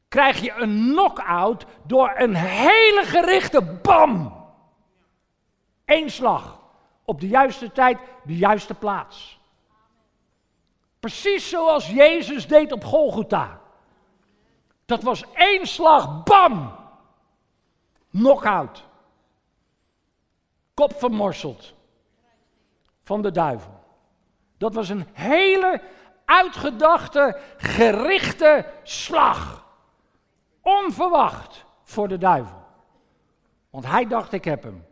[0.07, 4.43] krijg je een knock-out door een hele gerichte bam.
[5.85, 6.59] Eén slag.
[7.05, 9.39] Op de juiste tijd, de juiste plaats.
[11.05, 13.61] Precies zoals Jezus deed op Golgotha.
[14.85, 16.75] Dat was één slag, bam!
[18.11, 18.83] Knock-out.
[20.73, 21.73] Kop vermorseld.
[23.03, 23.79] Van de duivel.
[24.57, 25.81] Dat was een hele
[26.25, 29.65] uitgedachte, gerichte slag.
[30.61, 32.63] Onverwacht voor de duivel.
[33.69, 34.85] Want hij dacht, ik heb hem.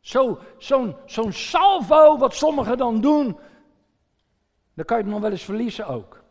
[0.00, 3.38] Zo'n zo zo'n salvo, wat sommigen dan doen,
[4.76, 6.22] dan kan je het nog wel eens verliezen ook.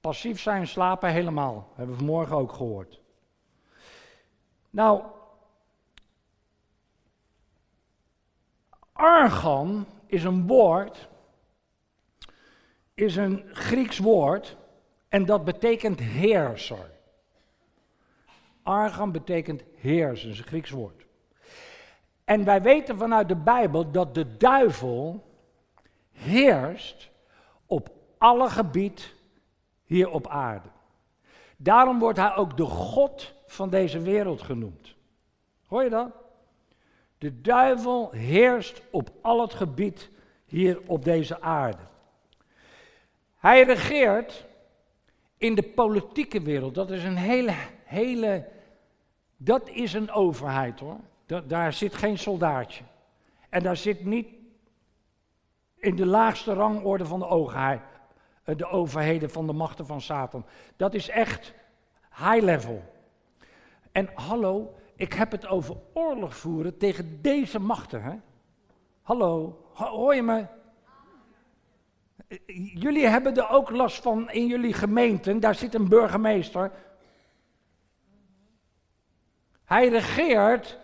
[0.00, 1.72] Passief zijn, slapen helemaal.
[1.74, 3.00] Hebben we vanmorgen ook gehoord.
[4.70, 5.02] Nou,
[8.92, 11.08] argan is een woord,
[12.94, 14.56] is een Grieks woord
[15.08, 16.90] en dat betekent heerser.
[18.62, 21.06] Argan betekent heerser, is een Grieks woord.
[22.24, 25.27] En wij weten vanuit de Bijbel dat de duivel
[26.18, 27.10] heerst
[27.66, 29.14] op alle gebied
[29.84, 30.68] hier op aarde.
[31.56, 34.94] Daarom wordt hij ook de God van deze wereld genoemd.
[35.66, 36.10] Hoor je dat?
[37.18, 40.10] De duivel heerst op al het gebied
[40.44, 41.82] hier op deze aarde.
[43.36, 44.46] Hij regeert
[45.36, 46.74] in de politieke wereld.
[46.74, 47.54] Dat is een hele,
[47.84, 48.48] hele,
[49.36, 51.00] dat is een overheid hoor.
[51.46, 52.84] daar zit geen soldaatje.
[53.48, 54.28] En daar zit niet
[55.78, 57.80] in de laagste rangorde van de overheid,
[58.44, 60.46] eh, de overheden van de machten van Satan.
[60.76, 61.54] Dat is echt
[62.10, 62.82] high level.
[63.92, 68.02] En hallo, ik heb het over oorlog voeren tegen deze machten.
[68.02, 68.14] Hè?
[69.02, 70.46] Hallo, hoor je me?
[72.74, 75.40] Jullie hebben er ook last van in jullie gemeenten.
[75.40, 76.72] Daar zit een burgemeester.
[79.64, 80.78] Hij regeert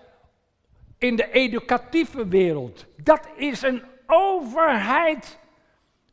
[0.99, 2.87] in de educatieve wereld.
[2.97, 5.39] Dat is een overheid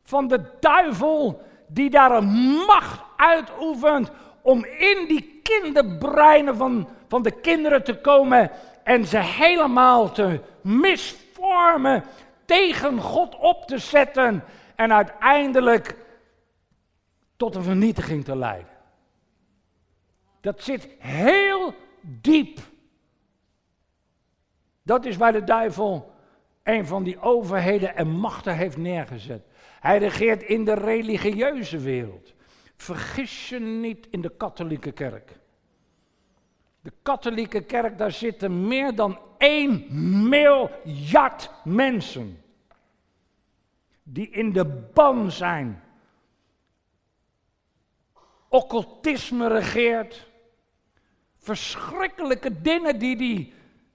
[0.04, 2.30] van de duivel die daar een
[2.68, 4.12] macht uitoefent
[4.42, 8.52] om in die kinderbreinen van, van de kinderen te komen
[8.84, 12.04] en ze helemaal te misvormen,
[12.46, 14.44] tegen God op te zetten
[14.76, 15.98] en uiteindelijk
[17.36, 18.70] tot een vernietiging te leiden.
[20.42, 22.60] Dat zit heel diep.
[24.84, 26.11] Dat is waar de duivel
[26.64, 29.46] een van die overheden en machten heeft neergezet.
[29.80, 32.34] Hij regeert in de religieuze wereld.
[32.76, 35.40] Vergis je niet in de katholieke kerk.
[36.82, 39.86] De katholieke kerk, daar zitten meer dan 1
[40.30, 42.42] miljard mensen.
[44.04, 45.84] Die in de ban zijn.
[48.50, 50.30] Occultisme regeert.
[51.38, 53.54] Verschrikkelijke dingen die die,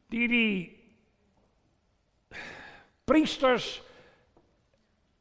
[0.09, 0.76] die, die
[3.07, 3.83] priesters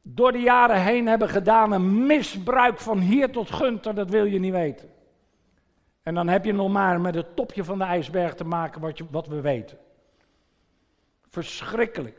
[0.02, 1.72] door de jaren heen hebben gedaan.
[1.72, 4.90] Een misbruik van hier tot Gunter, dat wil je niet weten.
[6.02, 8.98] En dan heb je nog maar met het topje van de ijsberg te maken wat,
[8.98, 9.78] je, wat we weten.
[11.28, 12.18] Verschrikkelijk.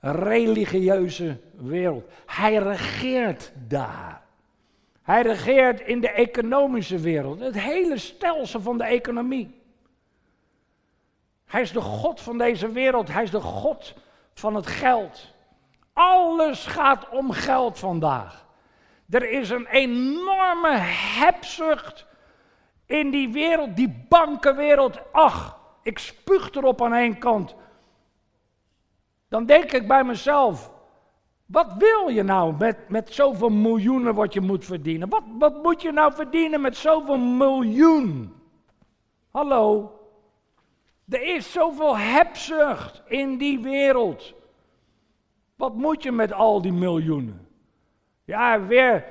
[0.00, 2.10] Religieuze wereld.
[2.26, 4.22] Hij regeert daar.
[5.02, 7.40] Hij regeert in de economische wereld.
[7.40, 9.62] Het hele stelsel van de economie.
[11.44, 13.08] Hij is de God van deze wereld.
[13.08, 13.94] Hij is de God
[14.34, 15.32] van het geld.
[15.92, 18.46] Alles gaat om geld vandaag.
[19.10, 20.76] Er is een enorme
[21.18, 22.06] hebzucht
[22.86, 25.00] in die wereld, die bankenwereld.
[25.12, 27.54] Ach, ik spuug erop aan één kant.
[29.28, 30.70] Dan denk ik bij mezelf,
[31.46, 35.08] wat wil je nou met, met zoveel miljoenen wat je moet verdienen?
[35.08, 38.34] Wat, wat moet je nou verdienen met zoveel miljoen?
[39.30, 39.92] Hallo?
[41.08, 44.34] Er is zoveel hebzucht in die wereld.
[45.56, 47.48] Wat moet je met al die miljoenen?
[48.24, 49.04] Ja, weer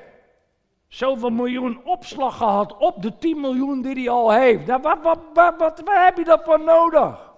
[0.87, 4.65] zoveel miljoen opslag gehad op de 10 miljoen die hij al heeft.
[4.65, 7.31] Nou, wat, wat, wat, wat, waar heb je dat voor nodig?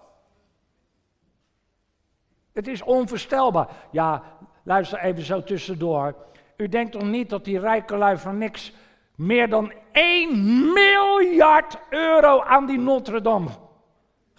[2.54, 3.68] Het is onvoorstelbaar.
[3.92, 4.24] Ja,
[4.64, 6.16] luister even zo tussendoor.
[6.58, 8.74] U denkt toch niet dat die rijke lui van niks
[9.16, 13.50] meer dan 1 miljard euro aan die Notre Dame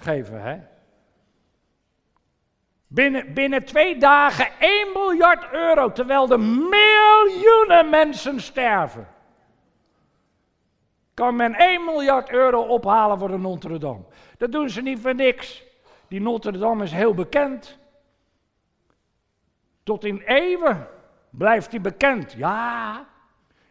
[0.07, 0.59] geven, hè?
[2.87, 9.09] Binnen, binnen twee dagen 1 miljard euro, terwijl er miljoenen mensen sterven.
[11.15, 14.05] Kan men 1 miljard euro ophalen voor de Notre Dame.
[14.39, 15.63] Dat doen ze niet voor niks.
[16.09, 17.79] Die Notre Dame is heel bekend.
[19.83, 20.89] Tot in eeuwen
[21.31, 22.33] blijft die bekend.
[22.33, 23.07] Ja,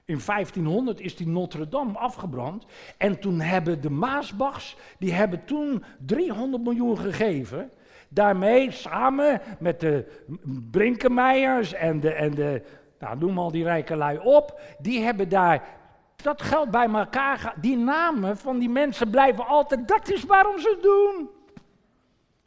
[0.06, 2.66] in 1500 is die Notre Dame afgebrand.
[2.98, 7.72] En toen hebben de Maasbachs, die hebben toen 300 miljoen gegeven
[8.10, 10.24] daarmee samen met de
[10.72, 12.62] Brinkemeijers en de, en de
[13.00, 15.64] nou, noem al die rijke lui op, die hebben daar
[16.16, 20.70] dat geld bij elkaar Die namen van die mensen blijven altijd, dat is waarom ze
[20.70, 21.30] het doen.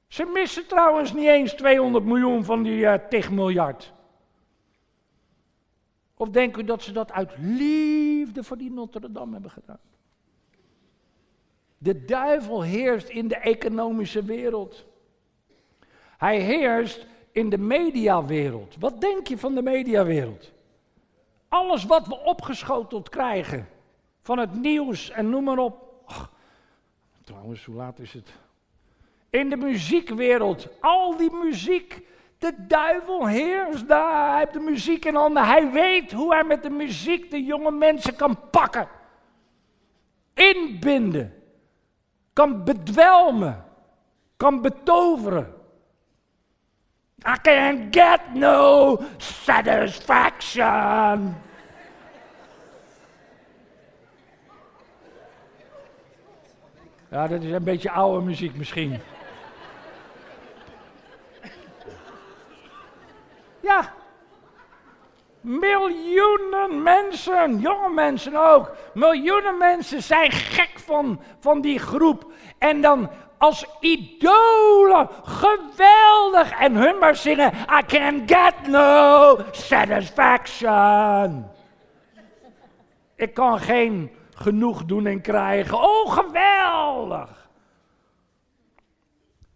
[0.07, 3.93] Ze missen trouwens niet eens 200 miljoen van die uh, tig miljard.
[6.19, 9.81] Of denkt u dat ze dat uit liefde voor die Notre Dame hebben gedaan?
[11.79, 14.85] De duivel heerst in de economische wereld.
[16.16, 18.77] Hij heerst in de mediawereld.
[18.79, 20.53] Wat denk je van de mediawereld?
[21.49, 23.69] Alles wat we opgeschoteld krijgen,
[24.21, 26.05] van het nieuws en noem maar op.
[27.25, 28.33] trouwens, hoe laat is het?
[29.31, 32.07] In de muziekwereld, al die muziek.
[32.39, 34.30] De duivel heerst daar.
[34.30, 35.47] Hij heeft de muziek in handen.
[35.47, 38.89] Hij weet hoe hij met de muziek de jonge mensen kan pakken.
[40.34, 41.34] Inbinden.
[42.32, 43.64] Kan bedwelmen.
[44.36, 45.59] Kan betoveren
[47.26, 51.34] I can get no satisfaction.
[57.11, 59.01] Ja, dat is een beetje oude muziek misschien.
[63.69, 63.93] Ja.
[65.41, 68.71] Miljoenen mensen, jonge mensen ook.
[68.95, 72.33] Miljoenen mensen zijn gek van, van die groep.
[72.59, 76.51] En dan als idolen, geweldig.
[76.59, 81.47] En hun maar zingen, I can get no satisfaction.
[83.16, 85.79] Ik kan geen genoegdoening krijgen.
[85.79, 87.38] Oh, geweldig.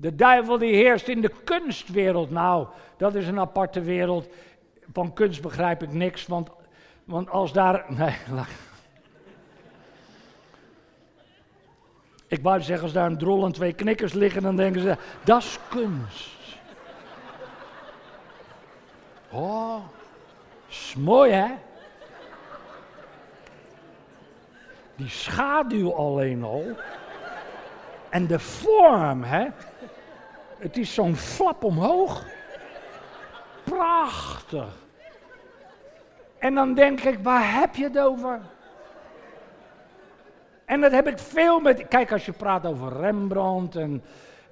[0.02, 2.30] De duivel die heerst in de kunstwereld.
[2.30, 4.28] Nou, dat is een aparte wereld.
[4.92, 6.48] Van kunst begrijp ik niks, want,
[7.04, 7.84] want als daar.
[7.98, 8.14] Nee,
[12.26, 15.42] ik wou zeggen, als daar een drol en twee knikkers liggen, dan denken ze: dat
[15.42, 16.58] is kunst.
[19.30, 19.84] Oh,
[20.68, 21.48] is mooi hè?
[24.96, 26.64] Die schaduw alleen al.
[28.10, 29.48] En de vorm, hè?
[30.62, 32.26] Het is zo'n flap omhoog.
[33.64, 34.74] Prachtig.
[36.38, 38.40] En dan denk ik, waar heb je het over?
[40.64, 41.88] En dat heb ik veel met.
[41.88, 44.02] Kijk, als je praat over Rembrandt en,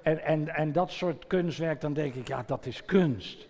[0.01, 3.47] en, en, en dat soort kunstwerk, dan denk ik, ja, dat is kunst.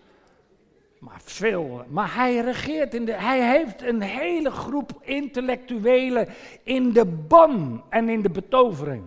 [0.99, 1.84] Maar veel.
[1.88, 3.14] Maar hij regeert in de.
[3.14, 6.28] Hij heeft een hele groep intellectuelen
[6.64, 9.03] in de ban en in de betovering.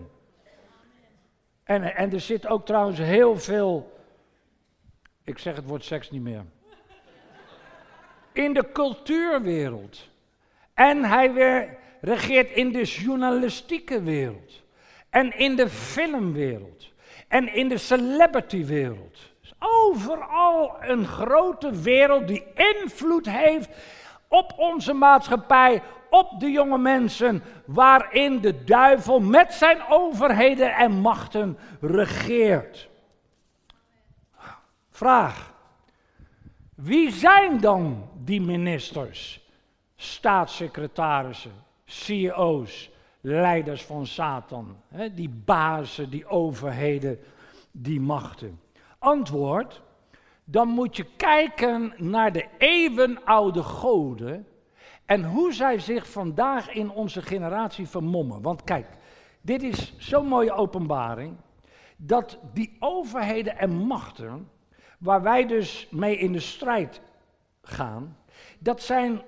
[1.65, 3.99] En, en er zit ook trouwens heel veel.
[5.23, 6.45] Ik zeg het woord seks niet meer.
[8.31, 10.09] In de cultuurwereld.
[10.73, 11.29] En hij
[12.01, 14.63] regeert in de journalistieke wereld.
[15.09, 16.91] En in de filmwereld.
[17.27, 19.19] En in de celebritywereld.
[19.59, 23.69] Overal een grote wereld die invloed heeft
[24.27, 25.81] op onze maatschappij,
[26.19, 32.89] op de jonge mensen, waarin de duivel met zijn overheden en machten regeert.
[34.89, 35.53] Vraag.
[36.75, 39.49] Wie zijn dan die ministers,
[39.95, 42.89] staatssecretarissen, CEO's,
[43.21, 44.77] leiders van Satan,
[45.13, 47.19] die bazen, die overheden,
[47.71, 48.59] die machten?
[48.99, 49.81] Antwoord,
[50.43, 54.47] dan moet je kijken naar de eeuwenoude goden
[55.05, 58.41] en hoe zij zich vandaag in onze generatie vermommen.
[58.41, 58.87] Want kijk,
[59.41, 61.35] dit is zo'n mooie openbaring,
[61.97, 64.49] dat die overheden en machten,
[64.99, 67.01] waar wij dus mee in de strijd
[67.61, 68.17] gaan,
[68.59, 69.21] dat zijn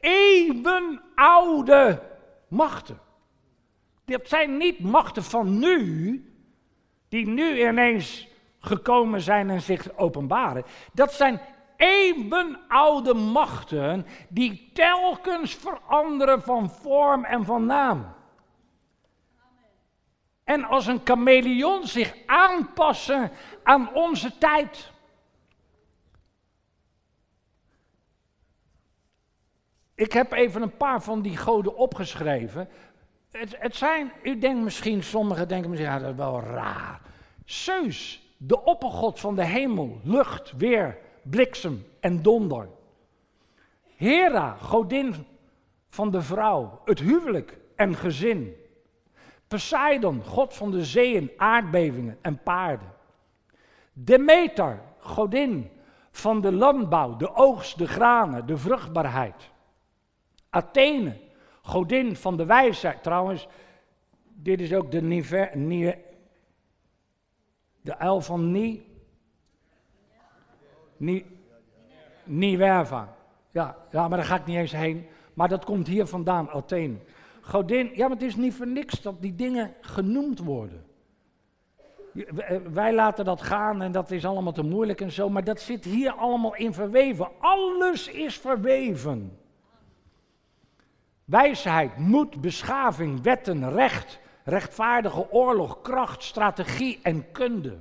[0.00, 2.02] eeuwenoude
[2.48, 2.98] machten.
[4.04, 6.24] Dat zijn niet machten van nu,
[7.08, 10.64] die nu ineens gekomen zijn en zich openbaren.
[10.92, 11.40] Dat zijn
[11.76, 18.14] eeuwenoude machten die telkens veranderen van vorm en van naam.
[20.44, 23.30] En als een chameleon zich aanpassen
[23.62, 24.90] aan onze tijd.
[29.94, 32.68] Ik heb even een paar van die goden opgeschreven.
[33.30, 37.00] Het, het zijn, u denkt misschien, sommigen denken misschien, ja, dat is wel raar.
[37.44, 42.68] Zeus, de oppergod van de hemel, lucht, weer, bliksem en donder.
[43.96, 45.14] Hera, godin
[45.88, 48.56] van de vrouw, het huwelijk en gezin.
[49.48, 52.92] Poseidon, god van de zeeën, aardbevingen en paarden.
[53.92, 55.70] Demeter, godin
[56.10, 59.50] van de landbouw, de oogst, de granen, de vruchtbaarheid.
[60.50, 61.20] Athene,
[61.62, 63.02] godin van de wijsheid.
[63.02, 63.48] Trouwens,
[64.22, 65.50] dit is ook de, niver,
[67.80, 68.91] de uil van Ni.
[71.02, 71.24] Ni
[72.24, 73.16] Niverva.
[73.50, 75.06] Ja, ja, maar daar ga ik niet eens heen.
[75.34, 76.96] Maar dat komt hier vandaan, Athene.
[77.40, 80.84] Godin, ja, maar het is niet voor niks dat die dingen genoemd worden.
[82.14, 85.60] Eh, wij laten dat gaan en dat is allemaal te moeilijk en zo, maar dat
[85.60, 87.28] zit hier allemaal in verweven.
[87.38, 89.38] Alles is verweven.
[91.24, 97.80] Wijsheid, moed, beschaving, wetten, recht, rechtvaardige oorlog, kracht, strategie en kunde.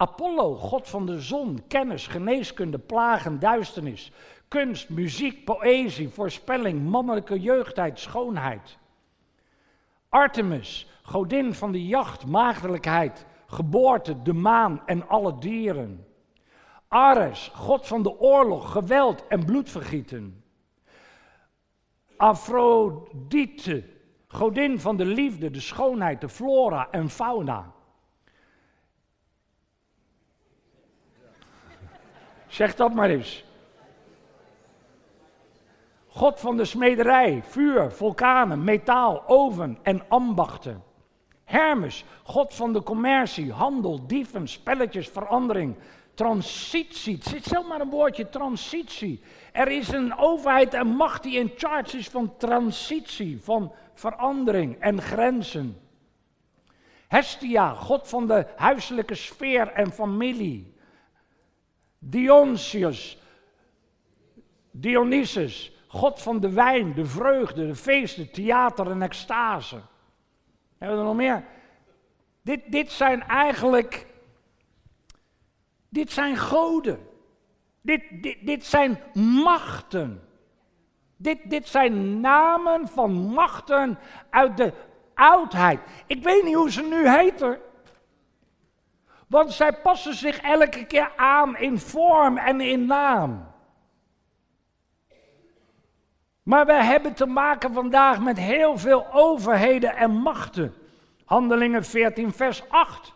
[0.00, 4.12] Apollo, god van de zon, kennis, geneeskunde, plagen, duisternis,
[4.48, 8.78] kunst, muziek, poëzie, voorspelling, mannelijke jeugdheid, schoonheid.
[10.08, 16.06] Artemis, godin van de jacht, maagdelijkheid, geboorte, de maan en alle dieren.
[16.88, 20.44] Ares, god van de oorlog, geweld en bloedvergieten.
[22.16, 23.84] Aphrodite,
[24.28, 27.76] godin van de liefde, de schoonheid, de flora en fauna.
[32.58, 33.44] Zeg dat maar eens.
[36.06, 40.82] God van de smederij, vuur, vulkanen, metaal, oven en ambachten.
[41.44, 45.76] Hermes, God van de commercie, handel, dieven, spelletjes, verandering.
[46.14, 49.22] Transitie, zit zomaar een woordje, transitie.
[49.52, 55.02] Er is een overheid en macht die in charge is van transitie, van verandering en
[55.02, 55.80] grenzen.
[57.08, 60.76] Hestia, God van de huiselijke sfeer en familie.
[61.98, 63.18] Dionysius,
[64.70, 69.80] Dionysus, God van de wijn, de vreugde, de feesten, theater en extase.
[70.78, 71.44] Hebben we er nog meer?
[72.42, 74.06] Dit, dit zijn eigenlijk,
[75.88, 77.06] dit zijn goden.
[77.80, 78.98] Dit, dit, dit zijn
[79.44, 80.22] machten.
[81.16, 83.98] Dit, dit zijn namen van machten
[84.30, 84.72] uit de
[85.14, 85.80] oudheid.
[86.06, 87.60] Ik weet niet hoe ze nu heten.
[89.28, 93.46] Want zij passen zich elke keer aan in vorm en in naam.
[96.42, 100.74] Maar we hebben te maken vandaag met heel veel overheden en machten.
[101.24, 103.14] Handelingen 14, vers 8.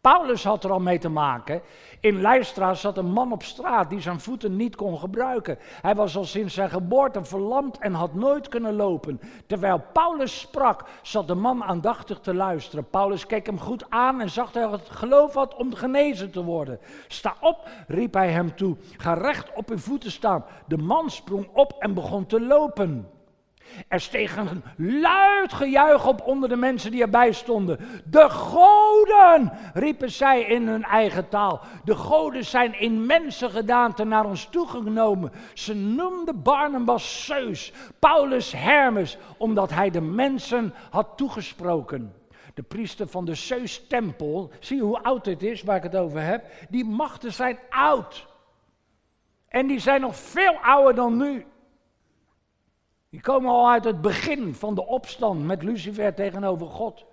[0.00, 1.62] Paulus had er al mee te maken.
[2.04, 5.58] In Lystra zat een man op straat die zijn voeten niet kon gebruiken.
[5.82, 9.20] Hij was al sinds zijn geboorte verlamd en had nooit kunnen lopen.
[9.46, 12.90] Terwijl Paulus sprak, zat de man aandachtig te luisteren.
[12.90, 16.44] Paulus keek hem goed aan en zag dat hij het geloof had om genezen te
[16.44, 16.78] worden.
[17.08, 18.76] Sta op, riep hij hem toe.
[18.96, 20.44] Ga recht op uw voeten staan.
[20.66, 23.13] De man sprong op en begon te lopen.
[23.88, 27.78] Er steeg een luid gejuich op onder de mensen die erbij stonden.
[28.04, 31.60] De goden, riepen zij in hun eigen taal.
[31.84, 35.32] De goden zijn in mensengedaante naar ons toegenomen.
[35.54, 42.14] Ze noemden Barnabas Zeus, Paulus Hermes, omdat hij de mensen had toegesproken.
[42.54, 46.44] De priester van de Zeus-tempel, zie hoe oud dit is waar ik het over heb?
[46.68, 48.26] Die machten zijn oud.
[49.48, 51.46] En die zijn nog veel ouder dan nu.
[53.14, 57.04] Die komen al uit het begin van de opstand met Lucifer tegenover God.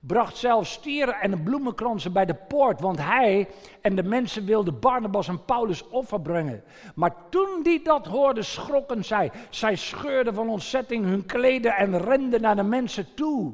[0.00, 3.48] Bracht zelfs stieren en bloemenkransen bij de poort, want hij
[3.80, 6.62] en de mensen wilden Barnabas en Paulus offer brengen.
[6.94, 9.32] Maar toen die dat hoorden, schrokken zij.
[9.50, 13.52] Zij scheurden van ontzetting hun kleden en renden naar de mensen toe.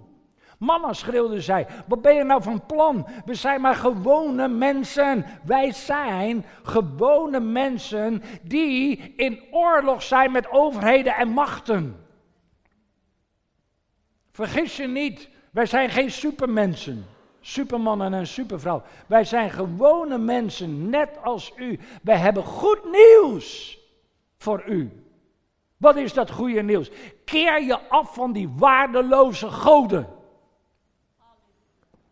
[0.61, 3.07] Mama, schreeuwde zij, wat ben je nou van plan?
[3.25, 5.25] We zijn maar gewone mensen.
[5.45, 12.07] Wij zijn gewone mensen die in oorlog zijn met overheden en machten.
[14.31, 17.07] Vergis je niet, wij zijn geen supermensen.
[17.41, 18.85] Supermannen en supervrouwen.
[19.07, 21.79] Wij zijn gewone mensen, net als u.
[22.03, 23.79] Wij hebben goed nieuws
[24.37, 25.05] voor u.
[25.77, 26.91] Wat is dat goede nieuws?
[27.25, 30.19] Keer je af van die waardeloze goden.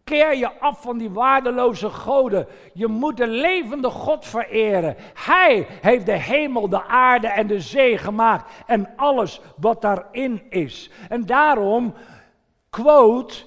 [0.09, 2.47] Keer je af van die waardeloze goden.
[2.73, 4.97] Je moet de levende God vereren.
[5.15, 8.53] Hij heeft de hemel, de aarde en de zee gemaakt.
[8.67, 10.91] En alles wat daarin is.
[11.09, 11.95] En daarom,
[12.71, 13.45] quote,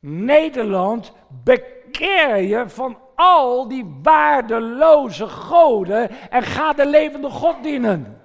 [0.00, 1.12] Nederland,
[1.44, 8.22] bekeer je van al die waardeloze goden en ga de levende God dienen.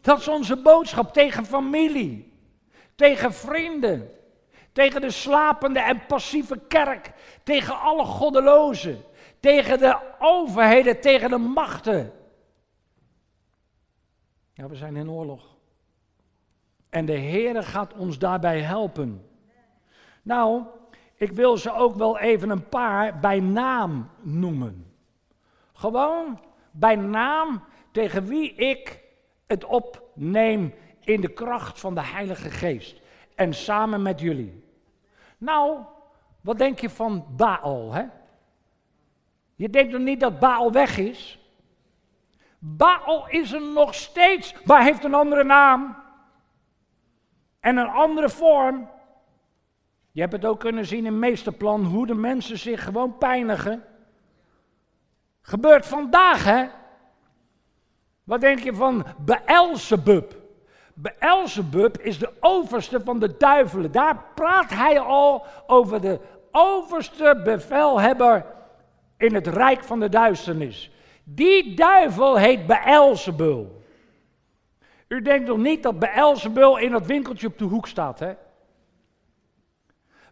[0.00, 2.29] Dat is onze boodschap tegen familie
[3.00, 4.10] tegen vrienden,
[4.72, 9.02] tegen de slapende en passieve kerk, tegen alle goddelozen,
[9.38, 12.12] tegen de overheden, tegen de machten.
[14.52, 15.56] Ja, we zijn in oorlog.
[16.88, 19.28] En de Heere gaat ons daarbij helpen.
[20.22, 20.62] Nou,
[21.14, 24.92] ik wil ze ook wel even een paar bij naam noemen.
[25.72, 26.40] Gewoon
[26.70, 29.02] bij naam tegen wie ik
[29.46, 30.74] het opneem
[31.12, 33.00] in de kracht van de Heilige Geest.
[33.34, 34.64] En samen met jullie.
[35.38, 35.80] Nou,
[36.40, 38.04] wat denk je van Baal, hè?
[39.54, 41.38] Je denkt nog niet dat Baal weg is?
[42.58, 45.96] Baal is er nog steeds, maar heeft een andere naam.
[47.60, 48.88] En een andere vorm.
[50.12, 53.84] Je hebt het ook kunnen zien in Meesterplan, hoe de mensen zich gewoon pijnigen.
[55.40, 56.68] Gebeurt vandaag, hè?
[58.24, 60.39] Wat denk je van Beelzebub?
[61.02, 63.92] Beelzebub is de overste van de duivelen.
[63.92, 66.20] Daar praat hij al over de
[66.50, 68.46] overste bevelhebber
[69.16, 70.90] in het rijk van de duisternis.
[71.24, 73.82] Die duivel heet Beelzebul.
[75.08, 78.32] U denkt nog niet dat Beelzebul in dat winkeltje op de hoek staat, hè?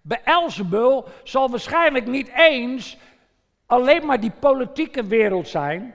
[0.03, 2.99] Beelzebul zal waarschijnlijk niet eens
[3.67, 5.95] alleen maar die politieke wereld zijn.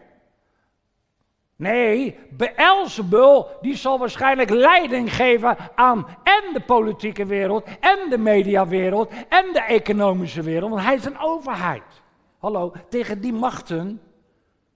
[1.56, 9.12] Nee, Beelzebul die zal waarschijnlijk leiding geven aan en de politieke wereld en de mediawereld
[9.30, 12.01] en de economische wereld, want hij is een overheid.
[12.38, 14.01] Hallo, tegen die machten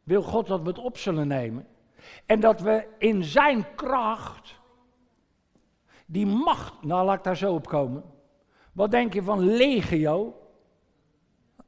[0.03, 1.67] wil God dat we het op zullen nemen.
[2.25, 4.59] En dat we in zijn kracht
[6.05, 8.03] die macht, nou laat ik daar zo op komen.
[8.71, 10.35] Wat denk je van legio?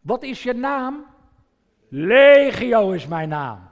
[0.02, 1.06] Wat is je naam?
[1.90, 3.69] Legio is mijn naam.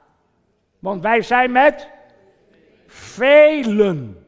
[0.78, 1.88] Want wij zijn met
[2.86, 4.26] velen.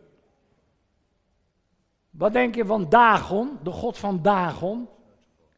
[2.11, 4.89] Wat denk je van Dagon, de god van Dagon?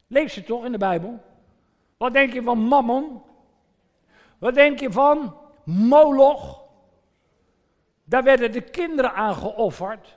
[0.07, 1.21] Lees je toch in de Bijbel?
[1.97, 3.23] Wat denk je van Mammon?
[4.39, 6.63] Wat denk je van Moloch?
[8.05, 10.17] Daar werden de kinderen aan geofferd.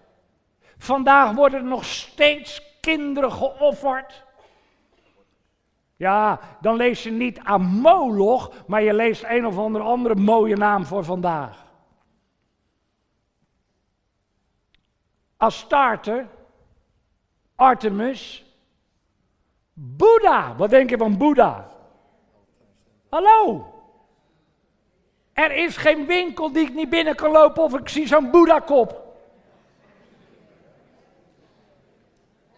[0.78, 4.25] Vandaag worden er nog steeds kinderen geofferd.
[5.96, 10.56] Ja, dan lees je niet aan Moloch, maar je leest een of andere andere mooie
[10.56, 11.66] naam voor vandaag.
[15.38, 16.26] Astarte,
[17.56, 18.46] Artemis,
[19.74, 20.56] Boeddha.
[20.56, 21.68] Wat denk je van Boeddha?
[23.10, 23.66] Hallo?
[25.34, 29.04] Er is geen winkel die ik niet binnen kan lopen of ik zie zo'n Boeddha-kop.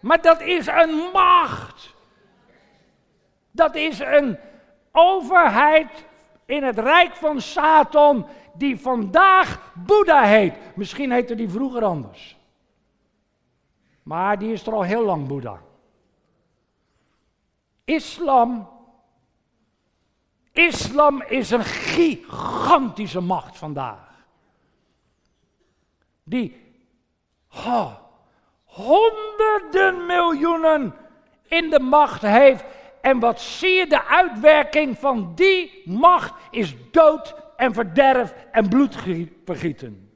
[0.00, 1.96] Maar dat is een macht.
[3.58, 4.38] Dat is een
[4.92, 6.06] overheid
[6.44, 10.54] in het rijk van Satan die vandaag Boeddha heet.
[10.74, 12.36] Misschien heette die vroeger anders.
[14.02, 15.60] Maar die is er al heel lang Boeddha.
[17.84, 18.68] Islam.
[20.52, 24.24] Islam is een gigantische macht vandaag.
[26.24, 26.66] Die.
[28.64, 30.94] Honderden miljoenen
[31.48, 32.64] in de macht heeft.
[33.00, 33.86] En wat zie je?
[33.86, 40.10] De uitwerking van die macht is dood en verderf en bloedvergieten.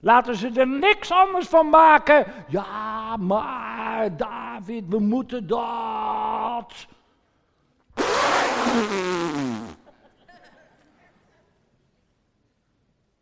[0.00, 2.26] Laten ze er niks anders van maken.
[2.48, 6.86] Ja, maar David, we moeten dat.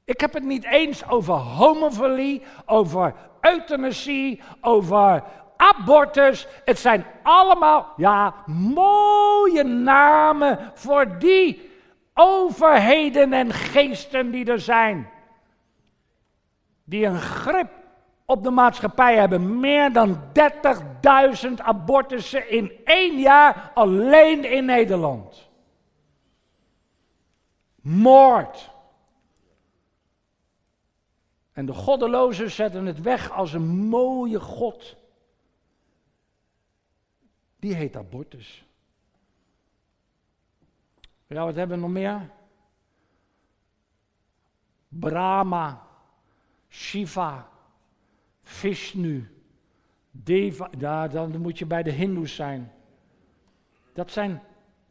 [0.05, 5.23] Ik heb het niet eens over homofilie, over euthanasie, over
[5.59, 6.47] abortus.
[6.65, 11.71] Het zijn allemaal, ja, mooie namen voor die
[12.15, 15.11] overheden en geesten die er zijn.
[16.85, 17.71] Die een grip
[18.25, 19.61] op de maatschappij hebben.
[19.61, 20.21] Meer dan
[21.49, 25.49] 30.000 abortussen in één jaar alleen in Nederland.
[27.81, 28.71] Moord.
[31.53, 34.97] En de goddelozen zetten het weg als een mooie God.
[37.59, 38.67] Die heet abortus.
[41.27, 42.31] Ja, wat hebben we nog meer?
[44.89, 45.87] Brahma,
[46.69, 47.49] Shiva,
[48.43, 49.31] Vishnu,
[50.11, 50.71] Deva.
[50.79, 52.73] Ja, dan moet je bij de Hindoes zijn.
[53.93, 54.43] Dat zijn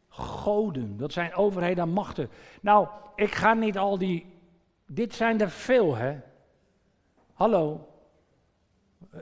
[0.10, 2.30] goden, dat zijn overheden en machten.
[2.62, 4.26] Nou, ik ga niet al die.
[4.86, 6.20] Dit zijn er veel, hè?
[7.34, 7.88] Hallo.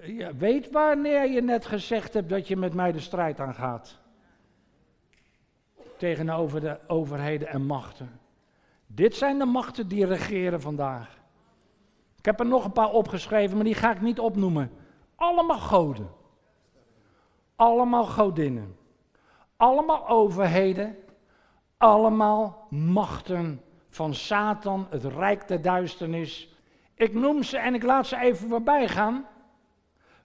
[0.02, 3.98] Ja, weet wanneer je net gezegd hebt dat je met mij de strijd aangaat.
[5.98, 8.20] Tegenover de overheden en machten.
[8.88, 11.18] Dit zijn de machten die regeren vandaag.
[12.18, 14.72] Ik heb er nog een paar opgeschreven, maar die ga ik niet opnoemen.
[15.16, 16.10] Allemaal goden.
[17.56, 18.78] Allemaal godinnen.
[19.58, 20.98] Allemaal overheden.
[21.78, 26.56] Allemaal machten van Satan, het rijk der duisternis
[26.96, 29.26] ik noem ze en ik laat ze even voorbij gaan.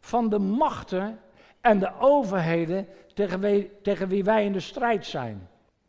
[0.00, 1.18] Van de machten
[1.60, 5.48] en de overheden tegen wie, tegen wie wij in de strijd zijn.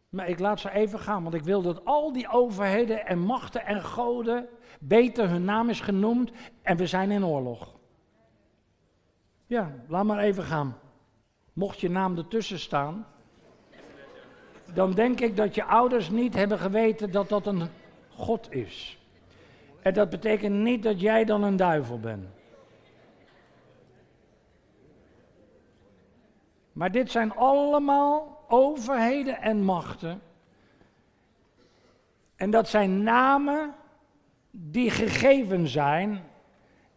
[0.09, 3.65] Maar ik laat ze even gaan, want ik wil dat al die overheden en machten
[3.65, 4.47] en goden
[4.79, 6.31] beter hun naam is genoemd
[6.61, 7.75] en we zijn in oorlog.
[9.45, 10.77] Ja, laat maar even gaan.
[11.53, 13.07] Mocht je naam ertussen staan,
[14.73, 17.69] dan denk ik dat je ouders niet hebben geweten dat dat een
[18.09, 18.99] God is.
[19.81, 22.40] En dat betekent niet dat jij dan een duivel bent.
[26.73, 30.21] Maar dit zijn allemaal overheden en machten.
[32.35, 33.73] En dat zijn namen
[34.51, 36.23] die gegeven zijn.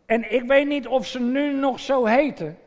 [0.06, 2.58] En ik weet niet of ze nu nog zo heten.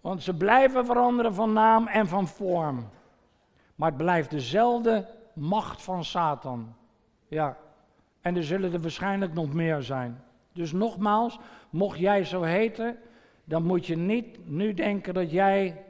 [0.00, 2.88] Want ze blijven veranderen van naam en van vorm.
[3.74, 6.74] Maar het blijft dezelfde macht van Satan.
[7.28, 7.56] Ja.
[8.20, 10.22] En er zullen er waarschijnlijk nog meer zijn.
[10.52, 11.38] Dus nogmaals,
[11.70, 12.98] mocht jij zo heten,
[13.44, 15.84] dan moet je niet nu denken dat jij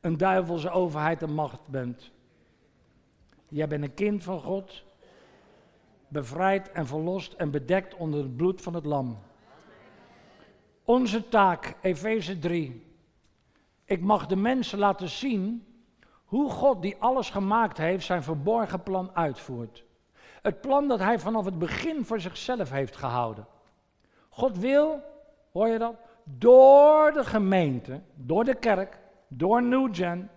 [0.00, 2.10] een duivelse overheid en macht bent.
[3.48, 4.84] Jij bent een kind van God,
[6.08, 9.18] bevrijd en verlost en bedekt onder het bloed van het lam.
[10.84, 12.86] Onze taak, Efeze 3.
[13.84, 15.64] Ik mag de mensen laten zien
[16.24, 19.84] hoe God die alles gemaakt heeft zijn verborgen plan uitvoert.
[20.42, 23.46] Het plan dat hij vanaf het begin voor zichzelf heeft gehouden.
[24.28, 25.02] God wil,
[25.52, 25.94] hoor je dat?
[26.24, 28.98] Door de gemeente, door de kerk,
[29.28, 30.30] door New Gen,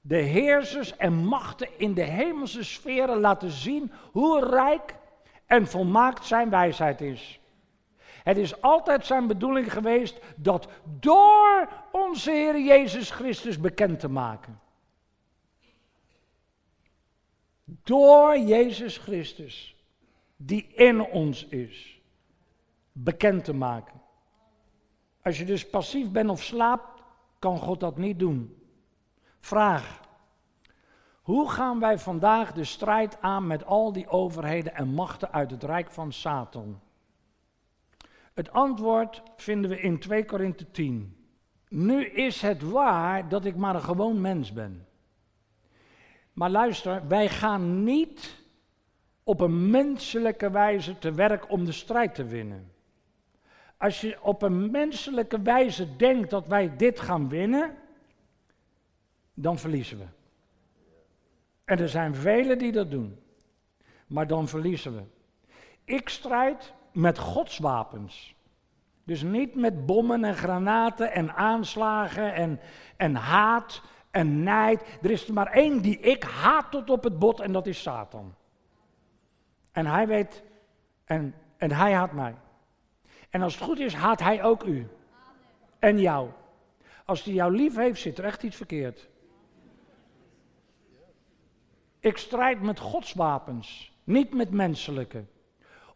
[0.00, 4.94] de heersers en machten in de hemelse sferen laten zien hoe rijk
[5.46, 7.40] en volmaakt zijn wijsheid is.
[8.22, 14.60] Het is altijd zijn bedoeling geweest dat door onze Heer Jezus Christus bekend te maken.
[17.64, 19.76] Door Jezus Christus,
[20.36, 22.00] die in ons is,
[22.92, 24.00] bekend te maken.
[25.28, 27.02] Als je dus passief bent of slaapt,
[27.38, 28.56] kan God dat niet doen.
[29.40, 30.00] Vraag.
[31.22, 35.62] Hoe gaan wij vandaag de strijd aan met al die overheden en machten uit het
[35.62, 36.80] rijk van Satan?
[38.34, 41.16] Het antwoord vinden we in 2 Korinthe 10.
[41.68, 44.86] Nu is het waar dat ik maar een gewoon mens ben.
[46.32, 48.44] Maar luister, wij gaan niet
[49.22, 52.76] op een menselijke wijze te werk om de strijd te winnen.
[53.78, 57.76] Als je op een menselijke wijze denkt dat wij dit gaan winnen,
[59.34, 60.04] dan verliezen we.
[61.64, 63.18] En er zijn velen die dat doen.
[64.06, 65.02] Maar dan verliezen we.
[65.84, 68.34] Ik strijd met Gods wapens.
[69.04, 72.60] Dus niet met bommen en granaten en aanslagen en,
[72.96, 74.98] en haat en nijd.
[75.02, 77.82] Er is er maar één die ik haat tot op het bot en dat is
[77.82, 78.34] Satan.
[79.72, 80.42] En hij weet,
[81.04, 82.34] en, en hij haat mij.
[83.30, 84.88] En als het goed is, haat hij ook u.
[85.78, 86.30] En jou.
[87.04, 89.08] Als hij jou lief heeft, zit er echt iets verkeerd.
[92.00, 95.24] Ik strijd met Gods wapens, niet met menselijke.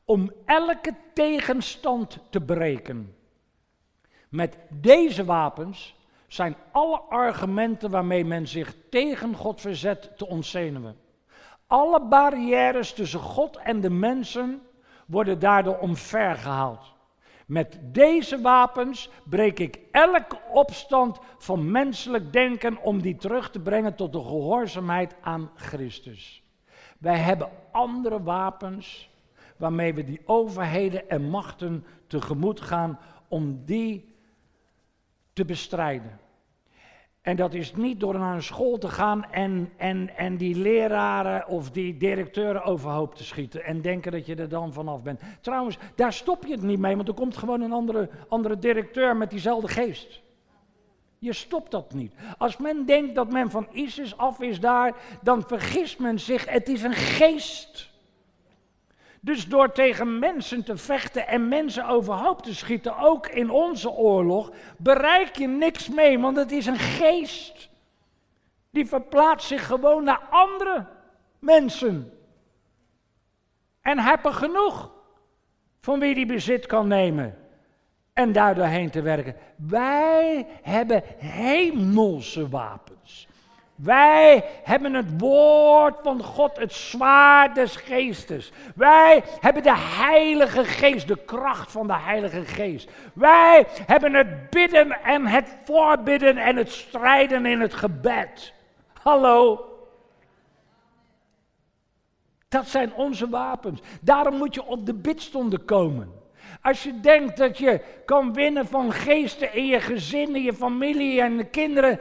[0.05, 3.17] Om elke tegenstand te breken.
[4.29, 10.97] Met deze wapens zijn alle argumenten waarmee men zich tegen God verzet te ontzenuwen.
[11.67, 14.63] Alle barrières tussen God en de mensen
[15.07, 16.92] worden daardoor omvergehaald.
[17.53, 23.95] Met deze wapens breek ik elke opstand van menselijk denken om die terug te brengen
[23.95, 26.43] tot de gehoorzaamheid aan Christus.
[26.99, 29.11] Wij hebben andere wapens
[29.57, 32.99] waarmee we die overheden en machten tegemoet gaan
[33.29, 34.15] om die
[35.33, 36.21] te bestrijden.
[37.23, 41.47] En dat is niet door naar een school te gaan en, en, en die leraren
[41.47, 45.21] of die directeuren overhoop te schieten en denken dat je er dan vanaf bent.
[45.41, 49.17] Trouwens, daar stop je het niet mee, want er komt gewoon een andere, andere directeur
[49.17, 50.23] met diezelfde geest.
[51.19, 52.15] Je stopt dat niet.
[52.39, 56.51] Als men denkt dat men van ISIS af is daar, dan vergist men zich.
[56.51, 57.92] Het is een geest.
[59.25, 64.51] Dus door tegen mensen te vechten en mensen overhoop te schieten, ook in onze oorlog,
[64.79, 67.71] bereik je niks mee, want het is een geest.
[68.71, 70.87] Die verplaatst zich gewoon naar andere
[71.39, 72.19] mensen.
[73.81, 74.93] En hebben genoeg
[75.81, 77.39] van wie die bezit kan nemen
[78.13, 79.37] en daardoor heen te werken.
[79.57, 83.29] Wij hebben hemelse wapens.
[83.83, 88.53] Wij hebben het woord van God, het zwaard des geestes.
[88.75, 92.91] Wij hebben de Heilige Geest, de kracht van de Heilige Geest.
[93.15, 98.53] Wij hebben het bidden en het voorbidden en het strijden in het gebed.
[99.03, 99.67] Hallo.
[102.49, 103.81] Dat zijn onze wapens.
[104.01, 106.13] Daarom moet je op de bidstonden komen.
[106.63, 111.21] Als je denkt dat je kan winnen van geesten in je gezin, in je familie
[111.21, 112.01] en de kinderen,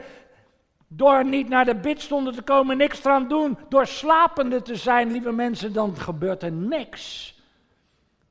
[0.96, 5.32] door niet naar de bidstonden te komen, niks aan doen, door slapende te zijn, lieve
[5.32, 7.34] mensen, dan gebeurt er niks.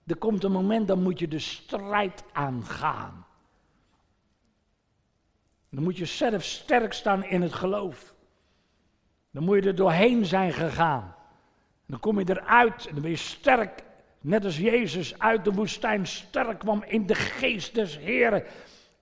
[0.06, 3.26] Er komt een moment, dan moet je de strijd aangaan.
[5.70, 8.14] Dan moet je zelf sterk staan in het geloof.
[9.32, 11.16] Dan moet je er doorheen zijn gegaan.
[11.86, 13.84] Dan kom je eruit en dan ben je sterk,
[14.22, 18.44] net als Jezus uit de woestijn sterk kwam in de geest des Heren.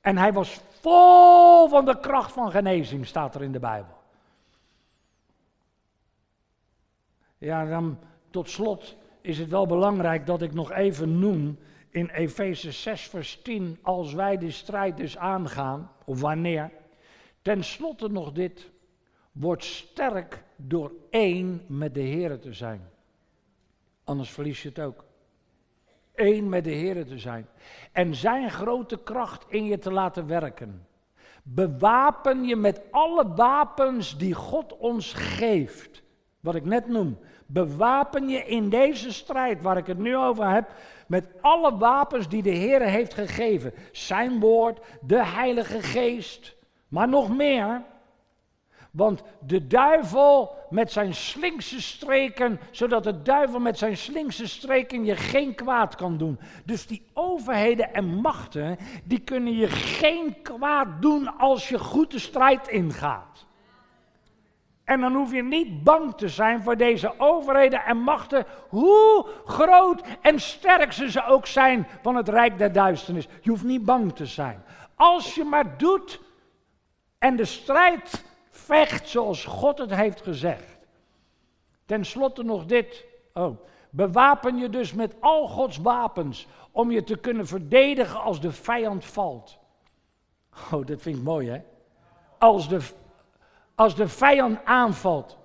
[0.10, 3.98] En hij was Vol van de kracht van genezing staat er in de Bijbel.
[7.38, 8.00] Ja, dan
[8.30, 13.42] tot slot is het wel belangrijk dat ik nog even noem in Efeze 6, vers
[13.42, 16.72] 10, als wij de strijd dus aangaan, of wanneer,
[17.42, 18.70] ten slotte nog dit,
[19.32, 22.90] word sterk door één met de Heer te zijn.
[24.04, 25.06] Anders verlies je het ook
[26.20, 27.48] één met de Heer te zijn.
[27.92, 30.88] En zijn grote kracht in je te laten werken.
[31.44, 36.04] Bewapen je met alle wapens die God ons geeft.
[36.40, 37.18] Wat ik net noem.
[37.46, 40.72] Bewapen je in deze strijd waar ik het nu over heb.
[41.08, 43.74] Met alle wapens die de Heer heeft gegeven.
[43.92, 46.56] Zijn woord, de Heilige Geest.
[46.88, 47.82] Maar nog meer,
[48.92, 55.16] want de duivel met zijn slinkse streken, zodat de duivel met zijn slinkse streken je
[55.16, 56.40] geen kwaad kan doen.
[56.66, 62.20] Dus die overheden en machten, die kunnen je geen kwaad doen als je goed de
[62.20, 63.48] strijd ingaat.
[64.84, 70.02] En dan hoef je niet bang te zijn voor deze overheden en machten, hoe groot
[70.22, 73.28] en sterk ze, ze ook zijn van het rijk der duisternis.
[73.42, 74.64] Je hoeft niet bang te zijn.
[74.96, 76.22] Als je maar doet
[77.18, 78.24] en de strijd
[78.70, 80.78] vecht zoals God het heeft gezegd.
[81.86, 83.06] Ten slotte nog dit.
[83.34, 83.60] Oh,
[83.90, 89.06] bewapen je dus met al Gods wapens om je te kunnen verdedigen als de vijand
[89.06, 89.58] valt.
[90.72, 91.62] Oh, dat vind ik mooi hè.
[92.38, 92.80] Als de,
[93.76, 95.38] als de vijand aanvalt.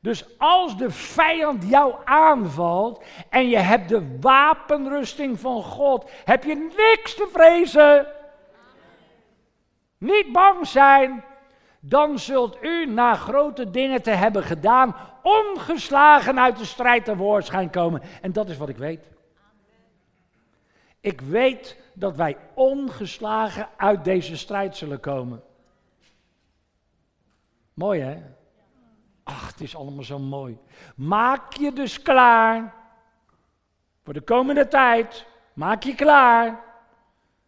[0.00, 6.54] Dus als de vijand jou aanvalt en je hebt de wapenrusting van God, heb je
[6.76, 8.06] niks te vrezen.
[9.98, 11.24] Niet bang zijn,
[11.80, 18.02] dan zult u na grote dingen te hebben gedaan, ongeslagen uit de strijd tevoorschijn komen.
[18.22, 19.08] En dat is wat ik weet.
[21.00, 25.42] Ik weet dat wij ongeslagen uit deze strijd zullen komen.
[27.74, 28.22] Mooi hè?
[29.22, 30.58] Ach, het is allemaal zo mooi.
[30.96, 32.74] Maak je dus klaar
[34.02, 35.26] voor de komende tijd.
[35.52, 36.64] Maak je klaar.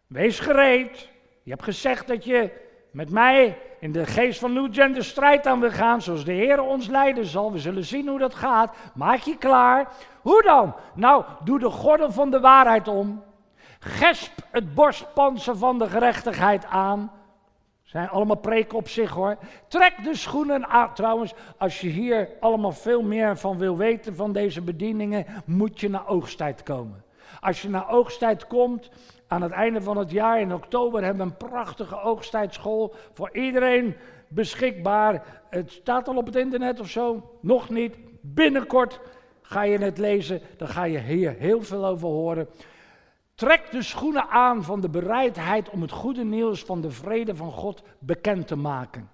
[0.07, 1.09] Wees gereed.
[1.43, 2.62] Je hebt gezegd dat je
[2.93, 6.31] met mij in de geest van New Gen de strijd aan wil gaan, zoals de
[6.31, 7.51] Heer ons leiden zal.
[7.51, 8.75] We zullen zien hoe dat gaat.
[8.93, 9.91] Maak je klaar.
[10.21, 10.75] Hoe dan?
[10.95, 13.23] Nou, doe de gordel van de waarheid om.
[13.79, 17.11] Gesp het borstpanzer van de gerechtigheid aan.
[17.83, 19.37] Zijn allemaal preken op zich hoor.
[19.67, 20.93] Trek de schoenen aan.
[20.93, 25.89] Trouwens, als je hier allemaal veel meer van wil weten van deze bedieningen, moet je
[25.89, 27.03] naar oogsttijd komen.
[27.39, 28.89] Als je naar oogsttijd komt,
[29.33, 33.95] aan het einde van het jaar in oktober hebben we een prachtige oogstijdschool voor iedereen
[34.27, 35.41] beschikbaar.
[35.49, 37.95] Het staat al op het internet of zo, nog niet.
[38.21, 38.99] Binnenkort
[39.41, 42.49] ga je het lezen, dan ga je hier heel veel over horen.
[43.35, 47.51] Trek de schoenen aan van de bereidheid om het goede nieuws van de vrede van
[47.51, 49.09] God bekend te maken.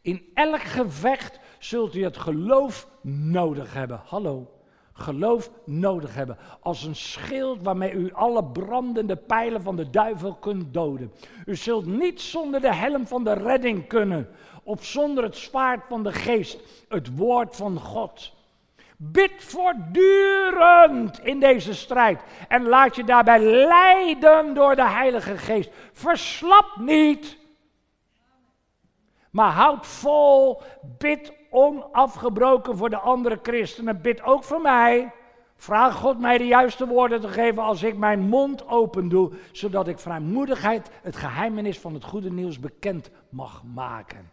[0.00, 4.00] In elk gevecht zult u het geloof nodig hebben.
[4.04, 4.59] Hallo
[5.00, 6.38] geloof nodig hebben.
[6.60, 11.12] Als een schild waarmee u alle brandende pijlen van de duivel kunt doden.
[11.46, 14.28] U zult niet zonder de helm van de redding kunnen.
[14.62, 18.32] Of zonder het zwaard van de geest, het woord van God.
[18.96, 22.22] Bid voortdurend in deze strijd.
[22.48, 25.70] En laat je daarbij leiden door de Heilige Geest.
[25.92, 27.38] Verslap niet.
[29.30, 30.62] Maar houd vol,
[30.98, 34.00] bid onafgebroken voor de andere christenen.
[34.00, 35.12] Bid ook voor mij.
[35.56, 39.88] Vraag God mij de juiste woorden te geven als ik mijn mond open doe, zodat
[39.88, 44.30] ik vrijmoedigheid, het geheimenis van het goede nieuws bekend mag maken.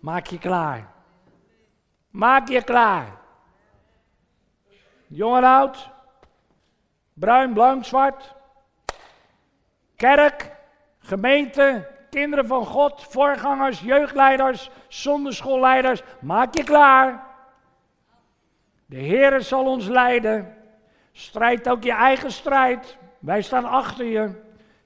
[0.00, 0.92] Maak je klaar.
[2.10, 3.18] Maak je klaar.
[5.06, 5.90] Jong en oud,
[7.12, 8.34] bruin, blank, zwart,
[9.96, 10.50] kerk,
[10.98, 17.26] gemeente, kinderen van God, voorgangers, jeugdleiders, zonderschoolleiders, maak je klaar.
[18.86, 20.54] De Heer zal ons leiden.
[21.12, 22.96] Strijd ook je eigen strijd.
[23.18, 24.30] Wij staan achter je.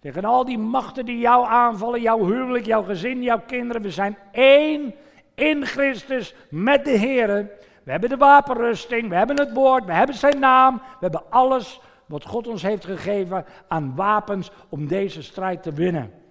[0.00, 3.82] Tegen al die machten die jou aanvallen, jouw huwelijk, jouw gezin, jouw kinderen.
[3.82, 4.94] We zijn één
[5.34, 7.50] in Christus met de Heer.
[7.82, 10.74] We hebben de wapenrusting, we hebben het woord, we hebben zijn naam.
[10.74, 16.26] We hebben alles wat God ons heeft gegeven aan wapens om deze strijd te winnen.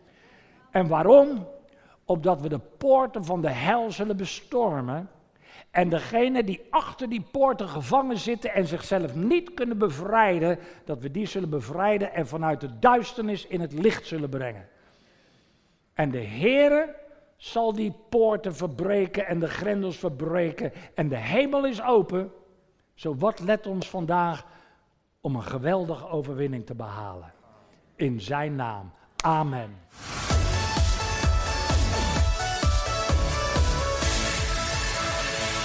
[0.77, 1.47] En waarom?
[2.05, 5.09] Opdat we de poorten van de hel zullen bestormen.
[5.71, 11.11] En degene die achter die poorten gevangen zitten en zichzelf niet kunnen bevrijden, dat we
[11.11, 14.67] die zullen bevrijden en vanuit de duisternis in het licht zullen brengen.
[15.93, 16.95] En de Heere
[17.37, 22.31] zal die poorten verbreken en de grendels verbreken en de hemel is open.
[22.93, 24.45] Zo wat let ons vandaag
[25.21, 27.33] om een geweldige overwinning te behalen.
[27.95, 28.91] In zijn naam.
[29.23, 29.75] Amen.